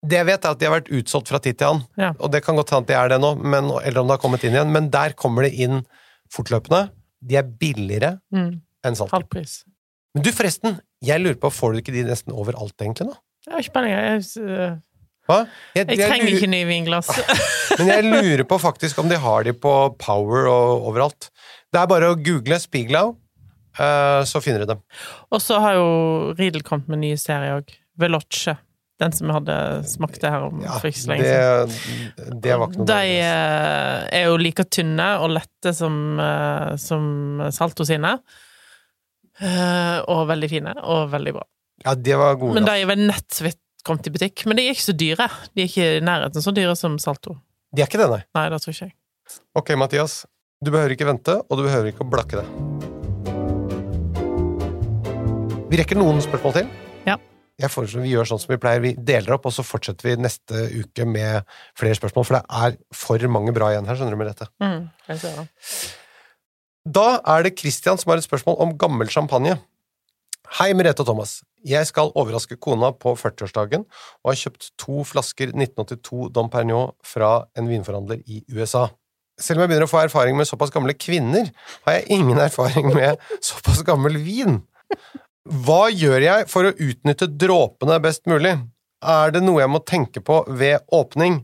Det 0.04 0.18
jeg 0.20 0.26
vet, 0.28 0.46
er 0.46 0.52
at 0.52 0.60
de 0.60 0.68
har 0.68 0.74
vært 0.82 0.90
utsolgt 0.92 1.30
fra 1.32 1.40
tid 1.40 1.56
til 1.58 1.68
annen. 1.70 1.84
Ja. 1.98 2.10
Og 2.20 2.32
det 2.34 2.42
kan 2.44 2.58
godt 2.60 2.70
hende 2.74 2.84
at 2.84 2.90
de 2.92 2.96
er 3.00 3.10
det 3.14 3.20
nå, 3.24 3.34
men, 3.40 3.70
eller 3.84 4.02
om 4.02 4.08
det 4.10 4.18
har 4.18 4.24
kommet 4.24 4.44
inn 4.44 4.58
igjen. 4.58 4.72
Men 4.76 4.90
der 4.92 5.14
kommer 5.16 5.46
det 5.48 5.54
inn 5.64 5.86
fortløpende. 6.34 6.90
De 7.24 7.38
er 7.40 7.44
billigere 7.48 8.18
Mm. 8.34 8.62
enn 8.84 8.96
salto. 9.00 9.16
Halvpris. 9.16 9.64
Men 10.14 10.24
du, 10.28 10.32
forresten, 10.36 10.80
jeg 11.02 11.22
lurer 11.24 11.40
på, 11.40 11.50
får 11.52 11.74
du 11.74 11.80
ikke 11.82 11.94
de 11.96 12.04
nesten 12.10 12.34
overalt, 12.36 12.76
egentlig, 12.84 13.08
nå? 13.08 13.16
Jeg 13.48 13.54
har 13.54 13.64
ikke 13.64 13.74
peiling. 13.74 13.94
Jeg, 13.94 14.82
Hva? 15.28 15.38
Jeg, 15.76 15.88
jeg 15.88 15.98
trenger 16.04 16.26
lurer- 16.28 16.36
ikke 16.36 16.50
nye 16.52 16.68
vinglass. 16.68 17.10
Men 17.80 17.88
jeg 17.88 18.04
lurer 18.04 18.44
på 18.44 18.60
faktisk 18.60 19.00
om 19.00 19.08
de 19.10 19.16
har 19.24 19.44
de 19.48 19.54
på 19.56 19.72
Power 19.98 20.50
og 20.52 20.90
overalt. 20.92 21.30
Det 21.72 21.80
er 21.80 21.88
bare 21.88 22.12
å 22.12 22.18
google 22.20 22.60
Spiglau, 22.60 23.16
eh, 23.80 24.22
så 24.28 24.42
finner 24.44 24.60
du 24.66 24.74
dem. 24.74 24.82
Og 25.32 25.40
så 25.42 25.62
har 25.64 25.80
jo 25.80 26.34
Riedel 26.38 26.62
kommet 26.68 26.90
med 26.92 27.00
nye 27.06 27.16
serier 27.18 27.62
òg. 27.62 27.72
Veloce. 27.98 28.58
Den 29.02 29.12
som 29.16 29.32
hadde 29.34 29.56
smakt 29.90 30.20
det 30.22 30.30
her 30.30 30.44
om 30.46 30.60
Ja, 30.62 30.76
for 30.78 30.88
ikke 30.92 31.02
så 31.02 31.10
lenge 31.10 31.26
siden. 31.26 32.12
det, 32.18 32.42
det 32.46 32.58
var 32.60 32.68
ikke 32.70 32.78
noe 32.78 32.86
De 32.86 32.94
dårlig, 32.94 33.16
altså. 33.24 34.12
eh, 34.14 34.20
er 34.20 34.28
jo 34.30 34.36
like 34.38 34.66
tynne 34.70 35.08
og 35.24 35.32
lette 35.34 35.74
som, 35.76 35.96
eh, 36.22 36.76
som 36.78 37.08
Salto 37.52 37.84
sine. 37.90 38.14
Eh, 39.42 39.98
Og 40.08 40.28
veldig 40.30 40.50
fine, 40.52 40.76
og 40.84 41.10
veldig 41.12 41.34
bra. 41.40 41.44
Ja, 41.84 41.96
det 41.96 42.16
var 42.22 42.36
gode. 42.38 42.54
Men 42.54 42.64
de 42.68 42.70
da. 42.70 42.78
er 42.80 42.86
vel 42.94 43.02
nett 43.10 43.28
så 43.34 43.44
vidt 43.48 43.60
kommet 43.84 44.08
i 44.08 44.14
butikk. 44.14 44.46
Men 44.48 44.56
de 44.62 44.68
er 44.70 44.76
ikke 44.78 44.86
så 44.94 44.96
dyre. 44.96 45.28
De 45.56 45.64
er 45.66 45.68
ikke 45.72 45.88
i 45.98 46.04
nærheten 46.06 46.46
så 46.46 46.54
dyre 46.56 46.76
som 46.80 47.00
Salto. 47.02 47.34
De 47.76 47.82
er 47.82 47.90
ikke 47.90 48.00
det, 48.00 48.10
nei. 48.14 48.22
Nei, 48.38 48.46
det 48.54 48.62
tror 48.64 48.76
ikke 48.78 48.86
jeg. 48.92 48.96
Ok, 49.58 49.74
Mathias. 49.82 50.20
Du 50.64 50.70
behøver 50.72 50.94
ikke 50.96 51.10
vente, 51.10 51.40
og 51.50 51.58
du 51.60 51.64
behøver 51.66 51.90
ikke 51.92 52.06
å 52.06 52.12
blakke 52.14 52.40
det. 52.40 52.48
Vi 55.74 55.80
rekker 55.82 55.98
noen 55.98 56.22
spørsmål 56.24 56.54
til. 56.62 56.70
Ja. 57.10 57.18
Jeg 57.62 57.70
foreslår 57.70 58.02
vi 58.02 58.14
gjør 58.16 58.28
sånn 58.32 58.42
som 58.42 58.54
vi 58.54 58.60
pleier. 58.62 58.82
Vi 58.82 58.94
deler 58.98 59.36
opp, 59.36 59.46
og 59.46 59.54
så 59.54 59.66
fortsetter 59.66 60.08
vi 60.08 60.16
neste 60.22 60.64
uke 60.74 61.06
med 61.06 61.44
flere 61.78 61.98
spørsmål, 62.00 62.26
for 62.26 62.40
det 62.40 62.64
er 62.66 62.80
for 62.98 63.28
mange 63.30 63.54
bra 63.54 63.70
igjen 63.74 63.90
her, 63.90 64.00
skjønner 64.00 64.16
du, 64.16 64.22
Merete. 64.24 64.48
Mm, 64.64 64.88
jeg 65.12 65.22
ser 65.22 65.38
det. 65.38 65.46
Da 66.98 67.06
er 67.36 67.46
det 67.46 67.54
Christian 67.62 68.00
som 68.02 68.12
har 68.12 68.20
et 68.20 68.26
spørsmål 68.26 68.58
om 68.66 68.74
gammel 68.80 69.12
champagne. 69.14 69.60
Hei, 70.58 70.74
Merete 70.76 71.06
og 71.06 71.08
Thomas. 71.08 71.38
Jeg 71.66 71.88
skal 71.88 72.12
overraske 72.20 72.58
kona 72.62 72.90
på 72.92 73.14
40-årsdagen 73.18 73.86
og 73.86 74.32
har 74.32 74.42
kjøpt 74.42 74.74
to 74.82 75.06
flasker 75.08 75.54
1982 75.54 76.28
Dom 76.36 76.50
Perignon 76.52 76.92
fra 77.08 77.46
en 77.58 77.70
vinforhandler 77.70 78.20
i 78.28 78.42
USA. 78.52 78.90
Selv 79.40 79.62
om 79.62 79.64
jeg 79.64 79.72
begynner 79.72 79.88
å 79.88 79.94
få 79.94 80.04
erfaring 80.04 80.38
med 80.38 80.50
såpass 80.50 80.74
gamle 80.74 80.94
kvinner, 80.94 81.48
har 81.88 81.98
jeg 81.98 82.20
ingen 82.20 82.42
erfaring 82.42 82.92
med 82.94 83.22
såpass 83.42 83.82
gammel 83.88 84.20
vin. 84.22 84.60
Hva 85.44 85.90
gjør 85.92 86.24
jeg 86.24 86.48
for 86.48 86.70
å 86.70 86.72
utnytte 86.72 87.28
dråpene 87.28 88.00
best 88.04 88.24
mulig? 88.32 88.54
Er 89.04 89.34
det 89.36 89.42
noe 89.44 89.60
jeg 89.60 89.72
må 89.74 89.82
tenke 89.84 90.22
på 90.24 90.38
ved 90.48 90.86
åpning? 90.96 91.42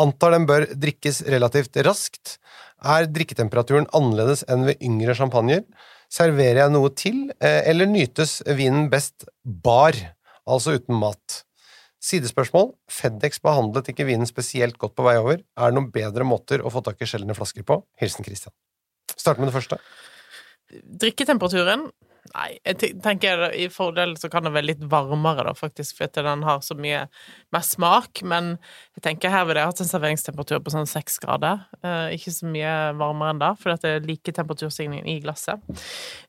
Antar 0.00 0.32
den 0.32 0.46
bør 0.48 0.64
drikkes 0.72 1.20
relativt 1.28 1.76
raskt. 1.84 2.38
Er 2.80 3.04
drikketemperaturen 3.12 3.90
annerledes 3.92 4.46
enn 4.48 4.64
ved 4.64 4.80
yngre 4.84 5.16
champagner? 5.18 5.60
Serverer 6.08 6.62
jeg 6.62 6.72
noe 6.72 6.88
til, 6.96 7.18
eh, 7.40 7.62
eller 7.68 7.86
nytes 7.86 8.40
vinen 8.46 8.88
best 8.88 9.26
bar, 9.44 9.92
altså 10.48 10.78
uten 10.78 10.96
mat? 10.96 11.44
Sidespørsmål. 12.00 12.72
Fedex 12.88 13.40
behandlet 13.40 13.92
ikke 13.92 14.06
vinen 14.08 14.28
spesielt 14.28 14.78
godt 14.78 14.96
på 14.96 15.04
vei 15.04 15.16
over. 15.20 15.44
Er 15.56 15.70
det 15.70 15.74
noen 15.76 15.92
bedre 15.92 16.24
måter 16.24 16.64
å 16.64 16.72
få 16.72 16.82
tak 16.84 17.00
i 17.00 17.08
sjeldne 17.08 17.36
flasker 17.36 17.62
på? 17.62 17.82
Hilsen 18.00 18.24
Christian. 18.24 18.52
Start 19.16 19.38
med 19.38 19.48
det 19.48 19.56
første. 19.56 19.78
Drikketemperaturen 20.72 21.90
Nei, 22.34 22.56
jeg 22.66 22.96
tenker 22.98 23.44
i 23.54 23.68
fordel 23.70 24.16
så 24.18 24.26
kan 24.30 24.42
det 24.42 24.50
være 24.56 24.66
litt 24.66 24.80
varmere, 24.90 25.44
da, 25.46 25.52
faktisk, 25.54 26.00
fordi 26.00 26.24
den 26.26 26.42
har 26.42 26.64
så 26.66 26.74
mye 26.74 27.04
mer 27.54 27.62
smak. 27.62 28.24
Men 28.26 28.56
jeg 28.96 29.04
tenker 29.06 29.30
her 29.30 29.46
ville 29.46 29.62
jeg 29.62 29.70
hatt 29.70 29.82
en 29.84 29.90
serveringstemperatur 29.92 30.64
på 30.64 30.74
sånn 30.74 30.90
seks 30.90 31.20
grader. 31.22 31.62
Eh, 31.86 32.16
ikke 32.16 32.34
så 32.34 32.50
mye 32.50 32.72
varmere 32.98 33.36
enn 33.36 33.42
da, 33.44 33.52
for 33.60 33.78
det 33.78 33.92
er 33.92 34.08
like 34.08 34.34
temperaturstigning 34.34 35.06
i 35.06 35.20
glasset. 35.22 35.62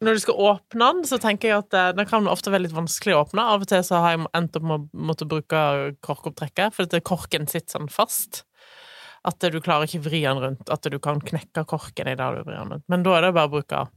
Når 0.05 0.19
du 0.19 0.23
skal 0.27 0.45
åpne 0.51 0.91
den, 0.93 1.09
så 1.09 1.19
tenker 1.21 1.49
jeg 1.49 1.63
at 1.63 1.79
eh, 1.79 1.91
den 1.97 2.09
kan 2.11 2.29
ofte 2.29 2.53
være 2.53 2.67
litt 2.67 2.77
vanskelig 2.77 3.17
å 3.17 3.23
åpne. 3.25 3.49
Av 3.55 3.65
og 3.65 3.73
til 3.73 3.81
så 3.89 4.05
har 4.05 4.13
jeg 4.13 4.29
endt 4.37 4.61
opp 4.61 4.69
med 4.69 4.77
å 4.77 5.05
måtte 5.09 5.29
bruke 5.29 5.65
korkopptrekker, 6.05 6.69
fordi 6.77 7.01
korken 7.01 7.49
sitter 7.49 7.79
sånn 7.79 7.89
fast. 7.89 8.43
At 9.25 9.41
du 9.41 9.57
klarer 9.57 9.89
ikke 9.89 10.05
vri 10.05 10.21
den 10.21 10.37
rundt. 10.37 10.69
At 10.69 10.85
du 10.85 11.01
kan 11.01 11.17
knekke 11.17 11.65
korken 11.65 12.13
i 12.13 12.13
det 12.13 12.33
du 12.37 12.43
vrir 12.45 12.59
den 12.59 12.75
rundt. 12.75 12.89
Men 12.93 13.01
da 13.01 13.17
er 13.17 13.25
det 13.25 13.37
bare 13.41 13.49
å 13.49 13.57
bruke 13.57 13.87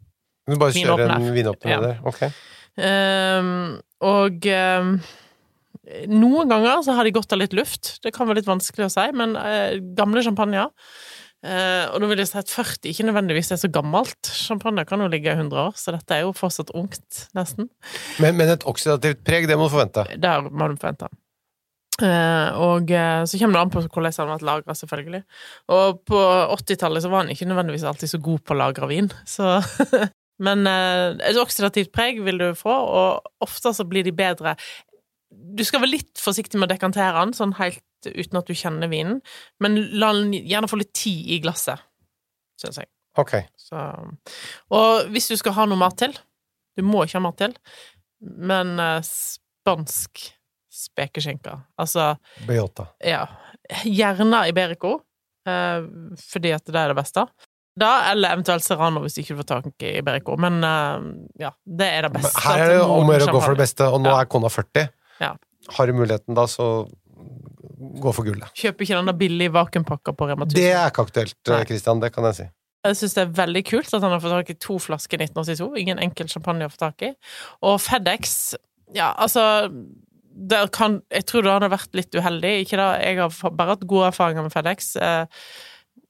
Du 0.48 0.56
bare 0.60 0.74
kjører 0.74 1.14
en 1.18 1.30
Vinåpner. 1.34 1.74
Ja. 1.74 1.80
der. 1.84 2.00
Ok. 2.08 2.24
Um, 2.78 3.78
og 4.06 4.46
um, 4.46 4.92
noen 6.12 6.50
ganger 6.52 6.82
så 6.86 6.94
har 6.96 7.06
de 7.06 7.14
godt 7.16 7.32
av 7.34 7.42
litt 7.42 7.56
luft. 7.56 7.96
Det 8.04 8.12
kan 8.14 8.28
være 8.28 8.40
litt 8.40 8.50
vanskelig 8.50 8.88
å 8.88 8.92
si, 8.92 9.06
men 9.18 9.36
uh, 9.38 9.76
gamle 9.98 10.22
champagne 10.24 10.66
uh, 10.68 11.84
Og 11.92 11.98
nå 12.02 12.10
vil 12.12 12.22
jeg 12.22 12.30
si 12.30 12.40
at 12.40 12.52
40 12.52 12.92
ikke 12.92 13.08
nødvendigvis 13.08 13.52
er 13.54 13.60
så 13.60 13.70
gammelt. 13.72 14.32
Champagne 14.32 14.86
kan 14.88 15.02
jo 15.02 15.10
ligge 15.10 15.32
i 15.32 15.38
100 15.38 15.64
år, 15.68 15.78
så 15.78 15.96
dette 15.96 16.16
er 16.16 16.26
jo 16.26 16.34
fortsatt 16.36 16.74
ungt, 16.78 17.24
nesten. 17.38 17.70
Men, 18.22 18.36
men 18.38 18.54
et 18.54 18.68
oksidativt 18.68 19.24
preg, 19.26 19.48
det 19.50 19.58
må 19.58 19.68
du 19.68 19.74
forvente. 19.74 20.06
Det 20.14 20.36
må 20.48 20.70
du 20.70 20.78
forvente. 20.78 21.10
Uh, 21.98 22.54
og 22.62 22.92
uh, 22.94 23.24
så 23.26 23.40
kommer 23.40 23.58
det 23.58 23.64
an 23.64 23.72
på 23.74 23.80
hvordan 23.82 24.12
han 24.14 24.28
har 24.28 24.36
vært 24.36 24.46
lagra, 24.46 24.76
selvfølgelig. 24.78 25.24
Og 25.74 26.04
på 26.06 26.20
80-tallet 26.54 27.02
så 27.02 27.10
var 27.10 27.24
han 27.24 27.34
ikke 27.34 27.48
nødvendigvis 27.50 27.88
alltid 27.90 28.12
så 28.12 28.22
god 28.22 28.44
på 28.46 28.54
å 28.54 28.60
lagre 28.60 28.90
vin, 28.92 29.10
så 29.26 29.56
Men 30.44 30.66
eh, 30.70 31.18
et 31.30 31.40
oksidativt 31.40 31.92
preg 31.94 32.20
vil 32.26 32.38
du 32.40 32.48
få, 32.58 32.72
og 32.72 33.44
ofte 33.44 33.72
så 33.74 33.86
blir 33.88 34.06
de 34.06 34.14
bedre 34.14 34.54
Du 35.28 35.64
skal 35.66 35.82
være 35.82 35.96
litt 35.96 36.22
forsiktig 36.22 36.58
med 36.60 36.68
å 36.68 36.74
dekantere 36.74 37.18
den, 37.18 37.34
sånn 37.36 37.56
helt 37.58 37.82
uten 38.06 38.38
at 38.38 38.46
du 38.46 38.54
kjenner 38.54 38.90
vinen, 38.90 39.18
men 39.58 39.74
la 39.98 40.12
den 40.14 40.30
gjerne 40.46 40.70
få 40.70 40.78
litt 40.78 40.92
tid 40.96 41.32
i 41.34 41.40
glasset, 41.42 41.82
syns 42.60 42.78
jeg. 42.78 42.90
Ok. 43.18 43.34
Så, 43.58 43.82
og 44.74 45.10
hvis 45.12 45.26
du 45.32 45.34
skal 45.40 45.56
ha 45.56 45.64
noe 45.66 45.80
mat 45.80 45.96
til 45.98 46.12
Du 46.78 46.84
må 46.86 47.02
ikke 47.02 47.18
ha 47.18 47.24
mat 47.24 47.38
til, 47.40 47.56
men 48.22 48.76
eh, 48.78 49.00
spansk 49.02 50.28
spekeskinke 50.78 51.56
Altså, 51.80 52.12
Beota. 52.46 52.92
ja 53.02 53.24
Gjerne 53.82 54.44
Iberico, 54.48 55.00
eh, 55.48 55.82
fordi 56.22 56.54
at 56.54 56.70
det 56.70 56.78
er 56.78 56.92
det 56.92 56.96
beste. 56.96 57.26
Da, 57.78 57.90
eller 58.10 58.34
eventuelt 58.36 58.64
Serrano 58.64 59.02
hvis 59.04 59.18
ikke 59.22 59.36
du 59.36 59.42
får 59.42 59.48
tak 59.52 59.84
i 59.86 59.98
Berico. 60.06 60.36
Men 60.40 60.60
eh, 60.66 61.08
ja, 61.44 61.52
det 61.64 61.90
er 61.98 62.08
det 62.08 62.12
beste. 62.16 62.32
her 62.46 62.64
er 62.64 62.72
det 62.74 62.80
om 62.84 63.06
å 63.10 63.14
gjøre 63.14 63.28
å 63.30 63.36
gå 63.36 63.42
for 63.44 63.54
det 63.58 63.62
beste, 63.66 63.86
og 63.88 64.00
nå 64.02 64.10
Ja. 64.12 64.20
er 64.24 64.30
kona 64.32 64.50
40. 64.52 64.88
Ja. 65.22 65.34
Har 65.76 65.86
du 65.90 65.92
muligheten 65.98 66.34
da, 66.38 66.46
så 66.50 66.68
gå 67.98 68.12
for 68.14 68.26
gullet. 68.26 68.50
Kjøper 68.58 68.84
ikke 68.86 68.98
den 68.98 69.10
der 69.10 69.18
billige 69.18 69.52
vakuumpakka 69.54 70.14
på 70.18 70.28
Rema 70.30 70.46
1000. 70.46 70.54
Det 70.58 70.70
er 70.72 70.88
ikke 70.90 71.04
aktuelt, 71.06 71.52
Christian, 71.68 72.00
det 72.02 72.12
kan 72.14 72.26
jeg 72.30 72.38
si. 72.40 72.46
Jeg 72.86 72.96
syns 73.00 73.14
det 73.16 73.22
er 73.24 73.32
veldig 73.34 73.62
kult 73.66 73.94
at 73.94 74.04
han 74.06 74.12
har 74.14 74.20
fått 74.22 74.34
tak 74.36 74.50
i 74.54 74.58
to 74.62 74.78
flasker 74.82 75.18
1982. 75.24 75.70
Ingen 75.82 75.98
enkel 76.02 76.28
champagne 76.30 76.68
å 76.68 76.72
få 76.72 76.78
tak 76.84 77.02
i. 77.02 77.14
Og 77.66 77.80
Fedex 77.82 78.54
Ja, 78.94 79.10
altså 79.18 79.42
kan, 80.72 81.00
Jeg 81.10 81.26
tror 81.26 81.42
det 81.42 81.50
hadde 81.52 81.70
vært 81.74 81.98
litt 81.98 82.14
uheldig. 82.14 82.52
Ikke 82.62 82.78
da, 82.78 82.92
Jeg 83.02 83.18
har 83.18 83.50
bare 83.50 83.74
hatt 83.74 83.86
gode 83.90 84.12
erfaringer 84.12 84.46
med 84.46 84.54
Fedex. 84.54 84.94
Eh, 84.96 85.26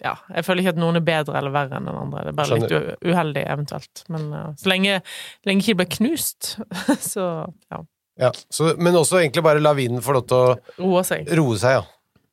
ja, 0.04 0.14
jeg 0.30 0.46
føler 0.46 0.62
ikke 0.62 0.74
at 0.76 0.80
noen 0.80 1.00
er 1.00 1.04
bedre 1.06 1.38
eller 1.40 1.54
verre 1.54 1.78
enn 1.78 1.88
den 1.88 1.98
andre. 1.98 2.24
Det 2.26 2.32
er 2.32 2.38
bare 2.38 2.58
litt 2.60 3.04
uheldig, 3.04 3.44
eventuelt. 3.54 4.02
Men 4.14 4.26
uh, 4.30 4.48
så 4.60 4.70
lenge, 4.70 5.00
lenge 5.48 5.64
ikke 5.64 5.74
det 5.74 5.80
blir 5.82 5.92
knust, 5.96 6.54
så 7.12 7.28
ja. 7.72 7.84
Ja, 8.18 8.32
så, 8.50 8.72
men 8.82 8.98
også 8.98 9.20
egentlig 9.20 9.44
bare 9.46 9.62
la 9.62 9.72
vinen 9.78 10.02
få 10.02 10.16
lov 10.16 10.26
til 10.26 10.38
å 10.38 10.56
Roe 10.82 11.04
seg. 11.06 11.28
roe 11.38 11.58
seg, 11.60 11.78
ja. 11.78 11.84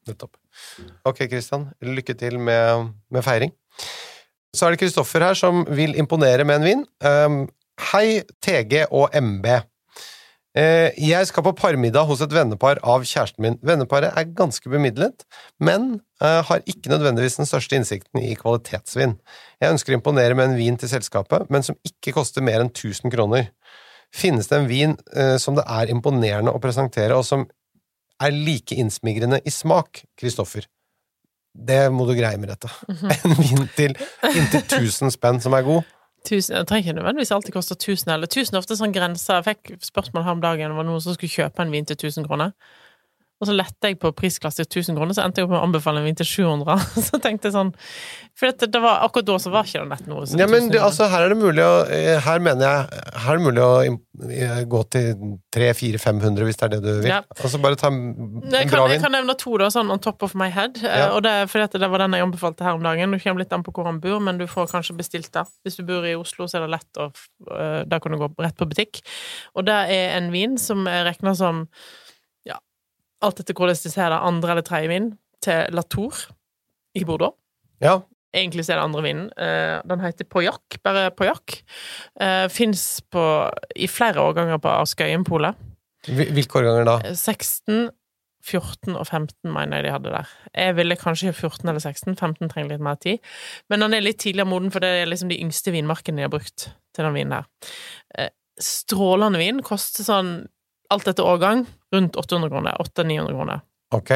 Nettopp. 0.09 0.33
Ok, 1.05 1.25
Kristian. 1.29 1.67
Lykke 1.85 2.15
til 2.17 2.39
med, 2.41 2.89
med 3.13 3.25
feiring. 3.25 3.53
Så 4.55 4.65
er 4.65 4.73
det 4.73 4.81
Kristoffer 4.81 5.25
her 5.25 5.37
som 5.37 5.65
vil 5.75 5.97
imponere 5.99 6.45
med 6.47 6.61
en 6.61 6.65
vin. 6.65 6.83
Um, 7.05 7.37
hei, 7.91 8.21
TG 8.45 8.85
og 8.87 9.13
MB. 9.13 9.49
Eh, 10.55 10.93
jeg 11.03 11.27
skal 11.27 11.43
på 11.43 11.51
parmiddag 11.59 12.07
hos 12.07 12.21
et 12.23 12.31
vennepar 12.31 12.79
av 12.87 13.03
kjæresten 13.03 13.43
min. 13.43 13.57
Venneparet 13.65 14.15
er 14.15 14.29
ganske 14.37 14.69
bemidlet, 14.71 15.25
men 15.59 15.97
eh, 16.23 16.39
har 16.47 16.63
ikke 16.63 16.93
nødvendigvis 16.93 17.35
den 17.41 17.49
største 17.49 17.75
innsikten 17.75 18.21
i 18.23 18.31
kvalitetsvin. 18.39 19.17
Jeg 19.59 19.75
ønsker 19.75 19.91
å 19.91 19.99
imponere 19.99 20.37
med 20.37 20.47
en 20.53 20.55
vin 20.59 20.79
til 20.79 20.91
selskapet, 20.93 21.49
men 21.51 21.65
som 21.65 21.75
ikke 21.83 22.15
koster 22.15 22.45
mer 22.45 22.63
enn 22.63 22.71
1000 22.71 23.11
kroner. 23.11 23.49
Finnes 24.15 24.47
det 24.47 24.61
en 24.61 24.69
vin 24.71 24.95
eh, 25.11 25.35
som 25.43 25.59
det 25.59 25.67
er 25.67 25.91
imponerende 25.91 26.55
å 26.55 26.63
presentere, 26.63 27.19
og 27.19 27.27
som 27.27 27.43
er 28.23 28.31
like 28.31 28.79
innsmigrende 28.79 29.41
i 29.43 29.51
smak, 29.51 30.05
Kristoffer? 30.15 30.69
Det 31.55 31.81
må 31.91 32.07
du 32.07 32.15
greie 32.15 32.39
med 32.39 32.53
dette. 32.53 32.71
En 33.25 33.35
vin 33.41 33.67
til 33.75 33.95
inntil 34.31 34.63
1000 34.63 35.11
spenn 35.15 35.43
som 35.43 35.55
er 35.55 35.67
god. 35.67 35.94
Tusen, 36.25 36.55
jeg 36.55 36.67
trenger 36.67 36.89
ikke 36.89 36.97
nødvendigvis 36.97 37.31
alltid 37.31 37.53
koste 37.53 37.75
1000, 37.77 38.13
eller 38.13 38.27
1000 38.27 38.55
er 38.55 38.61
ofte 38.63 38.77
sånn 38.79 38.95
grense. 38.95 39.35
Jeg 39.37 39.45
fikk 39.45 39.75
spørsmål 39.85 40.25
her 40.25 40.37
om 40.37 40.41
dagen 40.41 40.71
om 40.71 40.73
det 40.73 40.81
var 40.81 40.87
noen 40.89 41.03
som 41.03 41.13
skulle 41.13 41.33
kjøpe 41.33 41.61
en 41.61 41.73
vin 41.73 41.85
til 41.85 41.99
1000 41.99 42.25
kroner. 42.25 42.55
Og 43.43 43.49
så 43.49 43.51
lette 43.51 43.89
jeg 43.89 43.97
på 43.99 44.13
prisklasse 44.15 44.63
til 44.63 44.79
1000 44.79 44.95
kroner, 44.95 45.11
så 45.17 45.25
endte 45.25 45.41
jeg 45.41 45.47
opp 45.49 45.51
med 45.51 45.59
å 45.59 45.65
anbefale 45.67 45.99
en 45.99 46.05
vin 46.07 46.15
til 46.15 46.27
700. 46.29 46.77
Så 47.09 47.17
tenkte 47.19 47.49
jeg 47.49 47.55
sånn 47.57 47.73
For 48.39 48.47
det, 48.47 48.79
var, 48.79 49.01
akkurat 49.03 49.27
da 49.27 49.35
så 49.43 49.51
var 49.51 49.67
ikke 49.67 49.81
det 49.83 49.89
nett 49.91 50.05
noe. 50.07 50.23
Ja, 50.39 50.47
men 50.47 50.69
det, 50.71 50.79
altså, 50.79 51.09
her 51.11 51.25
er 51.25 51.33
det 51.33 51.37
mulig 51.41 51.63
å 51.65 51.73
eh, 51.91 52.15
Her 52.23 52.39
mener 52.43 52.63
jeg 52.63 53.01
Her 53.25 53.33
er 53.33 53.41
det 53.41 53.45
mulig 53.45 53.63
å 53.65 53.73
eh, 53.83 54.61
gå 54.71 54.81
til 54.95 55.09
300-400-500 55.55 56.47
hvis 56.47 56.59
det 56.61 56.65
er 56.67 56.73
det 56.77 56.79
du 56.85 56.89
vil. 57.03 57.09
Ja. 57.11 57.19
Altså 57.35 57.59
bare 57.63 57.79
ta 57.79 57.91
en, 57.91 57.99
en 58.45 58.55
Jeg 58.55 58.69
bra 58.71 58.85
vin. 58.87 58.95
jeg 58.95 59.03
kan 59.03 59.15
nevne 59.17 59.35
to, 59.39 59.57
da, 59.59 59.67
sånn 59.73 59.91
on 59.93 59.99
top 60.03 60.23
of 60.27 60.35
my 60.39 60.47
head. 60.55 60.79
Eh, 60.83 60.95
Ja. 60.95 61.09
Og 61.17 61.21
det 61.27 61.33
for 61.51 61.59
dette, 61.63 61.79
det 61.81 61.89
var 61.91 62.05
den 62.05 62.15
jeg 62.15 62.23
anbefalte 62.25 62.63
her 62.65 62.79
om 62.79 62.85
dagen. 62.87 63.11
Du 63.11 63.19
kommer 63.19 63.43
litt 63.43 63.53
an 63.55 63.65
på 63.67 63.73
hvor 63.75 63.89
han 63.89 63.99
bor, 64.03 64.21
men 64.23 64.39
du 64.39 64.45
får 64.47 64.71
kanskje 64.71 64.95
bestilt 64.99 65.31
det. 65.35 65.43
Hvis 65.67 65.75
du 65.79 65.83
bor 65.87 66.07
i 66.07 66.15
Oslo, 66.15 66.47
så 66.47 66.61
er 66.61 66.65
det 66.69 66.73
lett 66.77 67.03
å 67.03 67.11
Da 67.91 67.99
kan 67.99 68.15
du 68.15 68.19
gå 68.23 68.31
rett 68.39 68.55
på 68.57 68.67
butikk. 68.71 69.03
Og 69.59 69.67
det 69.67 69.75
er 69.91 70.15
en 70.17 70.31
vin 70.33 70.55
som 70.61 70.87
er 70.87 71.03
regna 71.11 71.35
som 71.35 71.65
alt 73.25 73.39
etter 73.41 73.57
hvordan 73.57 73.75
de 73.83 73.91
ser 73.93 74.11
det, 74.13 74.19
andre 74.31 74.53
eller 74.55 74.65
tredje 74.67 74.91
vin 74.91 75.09
til 75.45 75.73
Latour 75.75 76.19
i 76.95 77.03
Bordeaux. 77.07 77.35
Ja. 77.83 77.99
Egentlig 78.35 78.65
så 78.67 78.73
er 78.75 78.79
det 78.81 78.85
andre 78.89 79.03
vinen. 79.05 79.27
Eh, 79.39 79.81
den 79.87 80.01
heter 80.03 80.27
Pojak, 80.27 80.79
bare 80.83 81.09
Pojak. 81.15 81.61
Uh, 82.19 82.47
Fins 82.51 82.99
i 83.79 83.87
flere 83.87 84.19
årganger 84.23 84.59
på 84.59 84.71
Askøyenpolet. 84.81 85.55
Hvil- 86.07 86.33
Hvilke 86.35 86.59
årganger 86.59 86.85
da? 86.89 87.13
16, 87.15 87.89
14 88.45 88.95
og 88.99 89.07
15 89.07 89.49
mener 89.55 89.77
jeg 89.79 89.85
de 89.87 89.93
hadde 89.95 90.11
der. 90.13 90.27
Jeg 90.53 90.75
ville 90.77 90.97
kanskje 90.99 91.31
14 91.33 91.69
eller 91.71 91.79
16, 91.81 92.15
15 92.19 92.49
trenger 92.51 92.75
litt 92.75 92.83
mer 92.83 92.99
tid. 93.01 93.23
Men 93.71 93.79
den 93.85 93.93
er 93.97 94.03
litt 94.05 94.19
tidligere 94.21 94.47
moden, 94.51 94.69
for 94.71 94.83
det 94.83 94.91
er 95.01 95.07
liksom 95.09 95.31
de 95.31 95.39
yngste 95.41 95.71
vinmarkene 95.73 96.19
de 96.19 96.27
har 96.27 96.33
brukt 96.35 96.67
til 96.93 97.07
den 97.07 97.15
vinen 97.15 97.39
her. 97.39 97.47
Eh, 98.19 98.29
Strålende 98.61 99.39
vin 99.41 99.63
koster 99.65 100.05
sånn, 100.07 100.29
alt 100.93 101.07
etter 101.11 101.25
årgang, 101.27 101.65
rundt 101.95 102.17
800 102.19 102.51
kroner. 102.53 102.77
800-900 102.83 103.35
kroner. 103.37 103.61
Ok. 103.95 104.11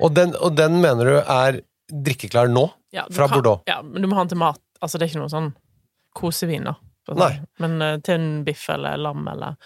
Og 0.00 0.14
den, 0.16 0.34
og 0.40 0.54
den 0.58 0.80
mener 0.82 1.10
du 1.10 1.16
er 1.20 1.60
drikkeklar 1.90 2.50
nå? 2.52 2.66
Ja, 2.94 3.04
Fra 3.12 3.28
kan- 3.28 3.38
Bordeaux? 3.38 3.62
Ja, 3.70 3.80
men 3.82 4.02
du 4.02 4.08
må 4.10 4.16
ha 4.18 4.24
den 4.24 4.32
til 4.34 4.40
mat. 4.42 4.60
Altså, 4.80 4.98
det 4.98 5.06
er 5.06 5.12
ikke 5.12 5.22
noe 5.24 5.32
sånn 5.32 5.52
kosevin, 6.16 6.64
da. 6.70 6.74
Nei. 7.18 7.32
Men 7.62 7.78
uh, 7.82 7.96
til 8.04 8.14
en 8.20 8.28
biff 8.46 8.68
eller 8.70 8.98
lam 9.00 9.24
eller 9.30 9.56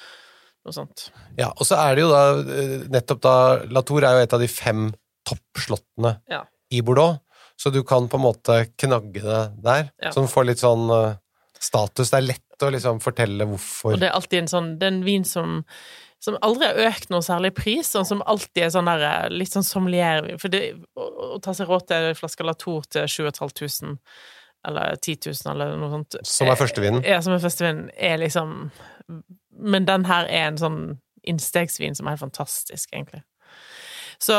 noe 0.64 0.72
sånt. 0.72 1.08
Ja, 1.36 1.50
og 1.52 1.66
så 1.68 1.76
er 1.76 1.96
det 1.98 2.04
jo 2.06 2.12
da 2.12 2.22
eh, 2.40 2.76
nettopp 2.94 3.20
da 3.24 3.32
Latour 3.68 4.06
er 4.08 4.16
jo 4.16 4.22
et 4.24 4.32
av 4.36 4.40
de 4.40 4.48
fem 4.48 4.86
toppslottene 5.28 6.14
Ja. 6.32 6.42
i 6.72 6.80
Bordeaux, 6.84 7.18
så 7.60 7.70
du 7.74 7.82
kan 7.86 8.08
på 8.08 8.16
en 8.16 8.24
måte 8.24 8.56
knagge 8.80 9.20
det 9.24 9.42
der, 9.64 9.90
Ja. 10.02 10.10
du 10.16 10.24
får 10.30 10.46
litt 10.48 10.62
sånn 10.62 10.88
uh, 10.90 11.16
status. 11.60 12.10
Det 12.10 12.16
er 12.22 12.28
lett 12.32 12.64
å 12.64 12.70
liksom 12.72 13.00
fortelle 13.04 13.44
hvorfor 13.50 13.92
Og 13.96 14.00
det 14.00 14.08
er 14.08 14.16
alltid 14.16 14.38
en 14.44 14.48
sånn 14.48 14.66
Det 14.78 14.86
er 14.86 14.92
en 14.94 15.04
vin 15.04 15.24
som 15.26 15.64
som 16.24 16.38
aldri 16.44 16.68
har 16.68 16.88
økt 16.88 17.10
noe 17.12 17.24
særlig 17.24 17.52
pris, 17.56 17.90
og 17.98 18.06
som 18.08 18.22
alltid 18.30 18.62
er 18.64 18.72
sånn 18.72 18.88
der, 18.88 19.28
litt 19.32 19.52
sånn 19.52 19.66
sommelier 19.66 20.30
For 20.40 20.52
det, 20.52 20.62
å, 20.96 21.08
å 21.36 21.40
ta 21.44 21.52
seg 21.56 21.68
råd 21.68 21.88
til 21.90 22.08
en 22.10 22.18
flaske 22.18 22.46
Latour 22.46 22.86
til 22.88 23.04
7500, 23.10 23.98
eller 24.64 24.96
10 24.96 25.28
000, 25.28 25.52
eller 25.52 25.76
noe 25.80 25.92
sånt 25.92 26.18
Som 26.24 26.48
er 26.48 26.60
førstevinen? 26.60 27.04
Ja, 27.04 27.20
som 27.24 27.36
er 27.36 27.44
førstevinen, 27.44 27.90
er 27.92 28.16
liksom 28.22 28.70
Men 29.74 29.88
den 29.90 30.08
her 30.08 30.30
er 30.30 30.48
en 30.48 30.60
sånn 30.60 30.82
innstegsvin 31.24 31.96
som 31.96 32.08
er 32.08 32.16
helt 32.16 32.24
fantastisk, 32.24 32.90
egentlig. 32.92 33.22
Så 34.20 34.34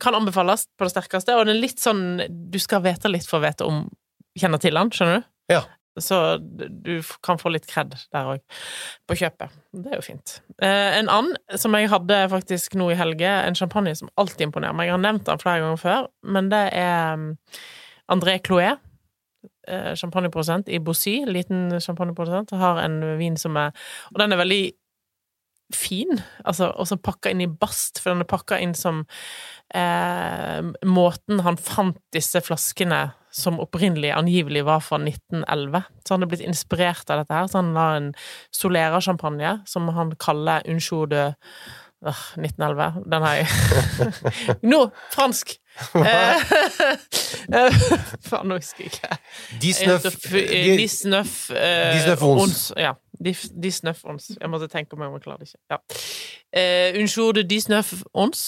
kan 0.00 0.16
anbefales 0.16 0.66
på 0.76 0.84
det 0.84 0.92
sterkeste, 0.92 1.36
og 1.36 1.46
den 1.46 1.56
er 1.56 1.62
litt 1.62 1.80
sånn 1.80 2.20
Du 2.52 2.58
skal 2.60 2.84
vite 2.84 3.10
litt 3.12 3.28
for 3.28 3.40
å 3.40 3.46
vite 3.46 3.68
om 3.68 3.86
Kjenne 4.38 4.60
til 4.62 4.76
den, 4.76 4.92
skjønner 4.94 5.18
du? 5.18 5.30
Ja. 5.50 5.62
Så 6.04 6.38
du 6.40 6.98
kan 7.24 7.40
få 7.40 7.52
litt 7.54 7.68
kred 7.70 7.94
der 8.14 8.32
òg, 8.34 8.42
på 9.08 9.16
kjøpet. 9.18 9.54
Det 9.72 9.92
er 9.92 9.98
jo 10.00 10.06
fint. 10.06 10.38
Eh, 10.62 10.98
en 10.98 11.10
annen 11.12 11.58
som 11.58 11.74
jeg 11.76 11.90
hadde 11.92 12.20
faktisk 12.32 12.76
nå 12.78 12.90
i 12.92 12.98
helge, 12.98 13.28
en 13.28 13.58
champagne 13.58 13.94
som 13.98 14.10
alltid 14.16 14.48
imponerer 14.48 14.76
meg. 14.76 14.88
Jeg 14.88 14.96
har 14.96 15.04
nevnt 15.04 15.26
den 15.28 15.42
flere 15.42 15.62
ganger 15.64 15.80
før, 15.82 16.10
men 16.22 16.50
det 16.52 16.64
er 16.78 17.14
um, 17.14 17.30
André 18.12 18.38
Cloé. 18.44 18.76
eh, 19.68 19.94
Champagneprodusent 19.94 20.68
i 20.68 20.80
Bossy, 20.80 21.24
liten 21.26 21.80
champagneprodusent, 21.80 22.50
har 22.50 22.80
en 22.82 23.00
vin 23.18 23.36
som 23.36 23.56
er 23.56 23.72
Og 24.12 24.20
den 24.20 24.32
er 24.32 24.40
veldig 24.40 24.62
fin, 25.74 26.20
altså, 26.44 26.70
og 26.80 26.86
så 26.88 26.96
pakka 26.96 27.28
inn 27.28 27.42
i 27.44 27.46
bast, 27.46 28.00
for 28.00 28.14
den 28.14 28.24
er 28.24 28.28
pakka 28.30 28.56
inn 28.64 28.74
som 28.74 29.02
eh, 29.76 30.62
måten 30.88 31.42
han 31.44 31.58
fant 31.60 31.98
disse 32.16 32.40
flaskene 32.40 33.10
som 33.34 33.60
opprinnelig 33.60 34.10
angivelig 34.16 34.64
var 34.66 34.80
fra 34.84 34.96
1911. 35.00 35.82
Så 36.06 36.14
han 36.16 36.22
er 36.24 36.30
blitt 36.30 36.44
inspirert 36.46 37.10
av 37.10 37.22
dette 37.22 37.34
her, 37.36 37.46
så 37.50 37.60
han 37.62 37.74
har 37.76 37.96
en 38.00 38.12
Solera-champagne 38.54 39.58
som 39.68 39.88
han 39.96 40.14
kaller 40.20 40.62
Uncho 40.68 41.04
de 41.10 41.24
øh, 42.06 42.22
1911. 42.38 43.04
Den 43.10 43.22
har 43.26 43.34
jeg 43.40 43.48
Nå! 44.72 44.84
fransk! 45.14 45.56
Eh, 45.94 46.42
Faen, 48.28 48.48
nå 48.50 48.56
husker 48.58 48.84
jeg 48.84 48.92
ikke. 48.92 49.18
De- 49.62 49.74
19 50.78 51.14
Dix-neuf 51.94 52.22
ons. 52.26 52.72
Ja. 52.76 52.92
19 53.20 53.94
ons. 54.04 54.30
Jeg 54.40 54.50
måtte 54.50 54.68
tenke 54.72 54.94
om 54.96 55.02
jeg 55.06 55.22
klarer 55.24 55.42
det 55.44 55.50
ikke. 55.52 55.60
Ja. 55.70 55.78
Eh, 56.60 56.98
Unnskyld, 57.00 57.42
de 57.42 57.60
19 57.60 58.04
ons. 58.14 58.44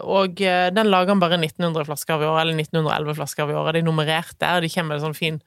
Og 0.00 0.40
eh, 0.40 0.68
den 0.72 0.90
lager 0.90 1.12
han 1.12 1.20
bare 1.22 1.38
1900 1.40 1.84
flasker 1.88 2.16
av 2.16 2.24
i 2.24 2.28
året, 2.28 2.46
eller 2.46 2.62
1911 2.62 3.18
flasker 3.18 3.44
av 3.44 3.52
i 3.52 3.56
året. 3.58 3.76
De 3.76 3.82
er 3.82 3.88
nummerert 3.88 4.36
der, 4.38 4.56
og 4.56 4.64
de 4.64 4.70
kommer 4.72 4.94
med 4.94 5.00
en 5.00 5.06
sånn 5.08 5.18
fin 5.18 5.40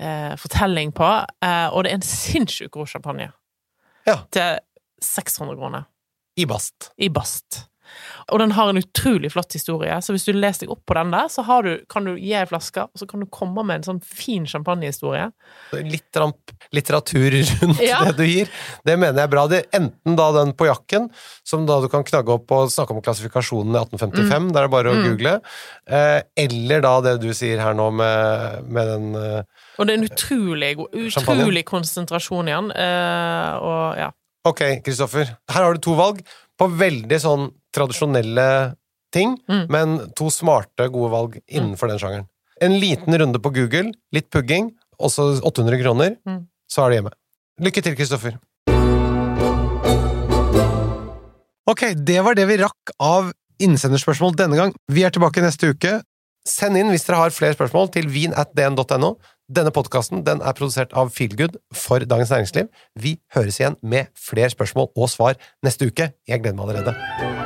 eh, 0.00 0.32
fortelling 0.40 0.94
på. 0.96 1.10
Eh, 1.44 1.66
og 1.68 1.84
det 1.84 1.92
er 1.92 2.00
en 2.00 2.06
sinnssykt 2.08 2.72
god 2.76 2.90
champagne. 2.94 3.28
Ja. 4.08 4.18
Til 4.34 4.58
600 5.04 5.58
kroner. 5.60 5.90
i 6.36 6.46
bast. 6.50 6.90
I 6.96 7.08
bast. 7.12 7.64
Og 8.32 8.38
den 8.42 8.54
har 8.56 8.70
en 8.72 8.80
utrolig 8.80 9.30
flott 9.32 9.52
historie, 9.56 9.96
så 10.02 10.14
hvis 10.14 10.24
du 10.28 10.32
leser 10.32 10.66
deg 10.66 10.74
opp 10.74 10.82
på 10.88 10.96
den 10.98 11.10
der, 11.14 11.28
så 11.32 11.44
har 11.46 11.62
du, 11.66 11.72
kan 11.90 12.04
du 12.08 12.14
gi 12.16 12.32
ei 12.34 12.44
flaske, 12.48 12.86
og 12.86 12.98
så 13.00 13.08
kan 13.10 13.20
du 13.20 13.26
komme 13.32 13.64
med 13.66 13.82
en 13.82 13.86
sånn 13.88 14.02
fin 14.04 14.46
champagnehistorie. 14.46 15.30
Litt 15.72 16.18
litteratur 16.74 17.34
rundt 17.34 17.80
Ja. 17.82 18.00
det 18.08 18.16
du 18.16 18.24
gir. 18.26 18.48
Det 18.84 18.96
mener 18.98 19.18
jeg 19.20 19.28
er 19.28 19.32
bra. 19.32 19.46
Det 19.50 19.62
enten 19.74 20.16
da 20.18 20.30
den 20.32 20.52
på 20.56 20.66
jakken, 20.68 21.10
som 21.44 21.66
da 21.66 21.80
du 21.82 21.88
kan 21.92 22.04
knagge 22.06 22.34
opp 22.34 22.50
og 22.54 22.70
snakke 22.72 22.94
om 22.94 23.02
klassifikasjonen 23.04 23.74
i 23.74 23.80
1855, 23.82 24.52
der 24.54 24.62
er 24.64 24.68
det 24.68 24.74
bare 24.74 24.92
å 24.92 24.94
Mm. 24.94 25.04
google, 25.08 25.40
eh, 25.88 26.22
eller 26.36 26.80
da 26.80 27.00
det 27.00 27.20
du 27.20 27.32
sier 27.34 27.58
her 27.60 27.74
nå 27.74 27.90
med, 27.92 28.68
med 28.68 28.86
den 28.86 29.14
eh, 29.16 29.42
Og 29.78 29.86
det 29.86 29.94
er 29.94 29.98
en 29.98 30.08
utrolig, 30.08 30.76
utrolig 30.92 31.64
konsentrasjon 31.64 32.46
igjen, 32.48 32.70
eh, 32.70 33.58
og 33.58 33.98
ja. 33.98 34.10
Ok, 34.46 34.60
Kristoffer. 34.84 35.36
Her 35.50 35.62
har 35.64 35.74
du 35.74 35.80
to 35.80 35.94
valg 35.96 36.20
på 36.60 36.68
veldig 36.70 37.18
sånn 37.20 37.50
tradisjonelle 37.74 38.48
ting, 39.14 39.36
Mm. 39.48 39.66
men 39.70 39.98
to 40.18 40.30
smarte, 40.30 40.88
gode 40.90 41.10
valg 41.12 41.36
innenfor 41.46 41.88
den 41.90 41.98
sjangeren. 41.98 42.26
En 42.62 42.72
liten 42.80 43.14
runde 43.18 43.38
på 43.42 43.52
Google, 43.54 43.92
litt 44.14 44.30
pugging, 44.30 44.72
og 44.98 45.10
så 45.10 45.40
800 45.42 45.82
kroner, 45.82 46.16
Mm. 46.26 46.46
så 46.70 46.84
er 46.86 46.90
du 46.90 46.96
hjemme. 46.96 47.12
Lykke 47.60 47.82
til, 47.82 47.94
Kristoffer. 47.94 48.38
Ok, 51.66 51.94
det 51.96 52.20
var 52.24 52.34
det 52.36 52.46
vi 52.48 52.58
rakk 52.60 52.90
av 53.00 53.32
innsenderspørsmål 53.62 54.34
denne 54.36 54.56
gang. 54.58 54.74
Vi 54.92 55.04
er 55.06 55.10
tilbake 55.14 55.40
neste 55.42 55.70
uke. 55.72 56.02
Send 56.46 56.76
inn 56.76 56.90
hvis 56.92 57.06
dere 57.06 57.16
har 57.22 57.30
flere 57.32 57.54
spørsmål 57.56 57.88
til 57.94 58.06
vin.dn.no. 58.12 59.14
Denne 59.48 59.72
podkasten 59.72 60.24
den 60.26 60.42
er 60.44 60.52
produsert 60.52 60.92
av 60.92 61.08
Feelgood 61.14 61.56
for 61.72 62.04
Dagens 62.04 62.30
Næringsliv. 62.34 62.68
Vi 63.00 63.16
høres 63.32 63.60
igjen 63.60 63.78
med 63.82 64.12
flere 64.18 64.52
spørsmål 64.52 64.90
og 64.94 65.08
svar 65.08 65.40
neste 65.64 65.88
uke. 65.88 66.12
Jeg 66.28 66.42
gleder 66.44 66.56
meg 66.60 66.68
allerede. 66.68 67.43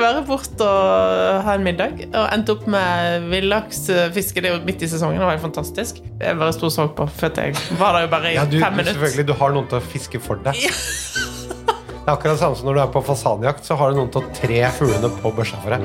Være 0.00 0.22
bort 0.24 0.62
og 0.64 1.42
ha 1.44 1.54
en 1.58 1.64
middag, 1.66 1.98
og 2.16 2.22
endte 2.32 2.54
opp 2.54 2.62
med 2.72 3.26
villaksfiske. 3.28 4.40
Det 4.40 4.48
er 4.48 4.54
jo 4.56 4.62
midt 4.64 4.80
i 4.80 4.88
sesongen, 4.88 5.18
det 5.20 5.26
var 5.26 5.34
helt 5.36 5.44
fantastisk. 5.44 6.00
Jeg 6.20 6.38
bare 6.40 6.54
sto 6.56 6.70
og 6.70 6.72
så 6.72 6.86
på, 6.96 7.04
for 7.18 7.40
jeg 7.42 7.56
var 7.80 7.98
der 7.98 8.06
jo 8.06 8.10
bare 8.14 8.30
i 8.32 8.34
Ja, 8.38 8.46
du, 8.48 8.56
fem 8.62 8.72
minutter. 8.78 8.96
selvfølgelig, 8.96 9.26
du 9.28 9.34
har 9.42 9.52
noen 9.56 9.68
til 9.68 9.76
å 9.80 9.84
fiske 9.84 10.20
for 10.24 10.40
deg. 10.46 10.56
Det 10.56 12.08
er 12.08 12.14
akkurat 12.16 12.32
det 12.38 12.40
samme 12.40 12.56
som 12.56 12.66
når 12.70 12.78
du 12.78 12.82
er 12.86 12.92
på 12.96 13.02
fasanjakt, 13.04 13.66
så 13.68 13.76
har 13.76 13.92
du 13.92 14.00
noen 14.00 14.10
til 14.14 14.24
å 14.24 14.32
tre 14.40 14.62
fuglene 14.78 15.12
på 15.20 15.34
børsa 15.36 15.60
for 15.60 15.76
deg. 15.76 15.84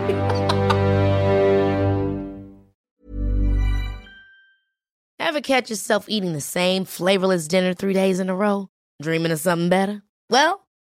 Ever 5.19 5.41
catch 5.41 5.69
yourself 5.69 6.06
eating 6.08 6.34
the 6.34 6.41
same 6.41 6.86
flavorless 6.86 7.47
dinner 7.47 7.73
three 7.73 7.93
days 7.93 8.19
in 8.19 8.30
a 8.30 8.36
row? 8.36 8.67
Dreaming 9.01 9.32
of 9.34 9.39
something 9.39 9.69
better? 9.69 10.01
Well, 10.30 10.64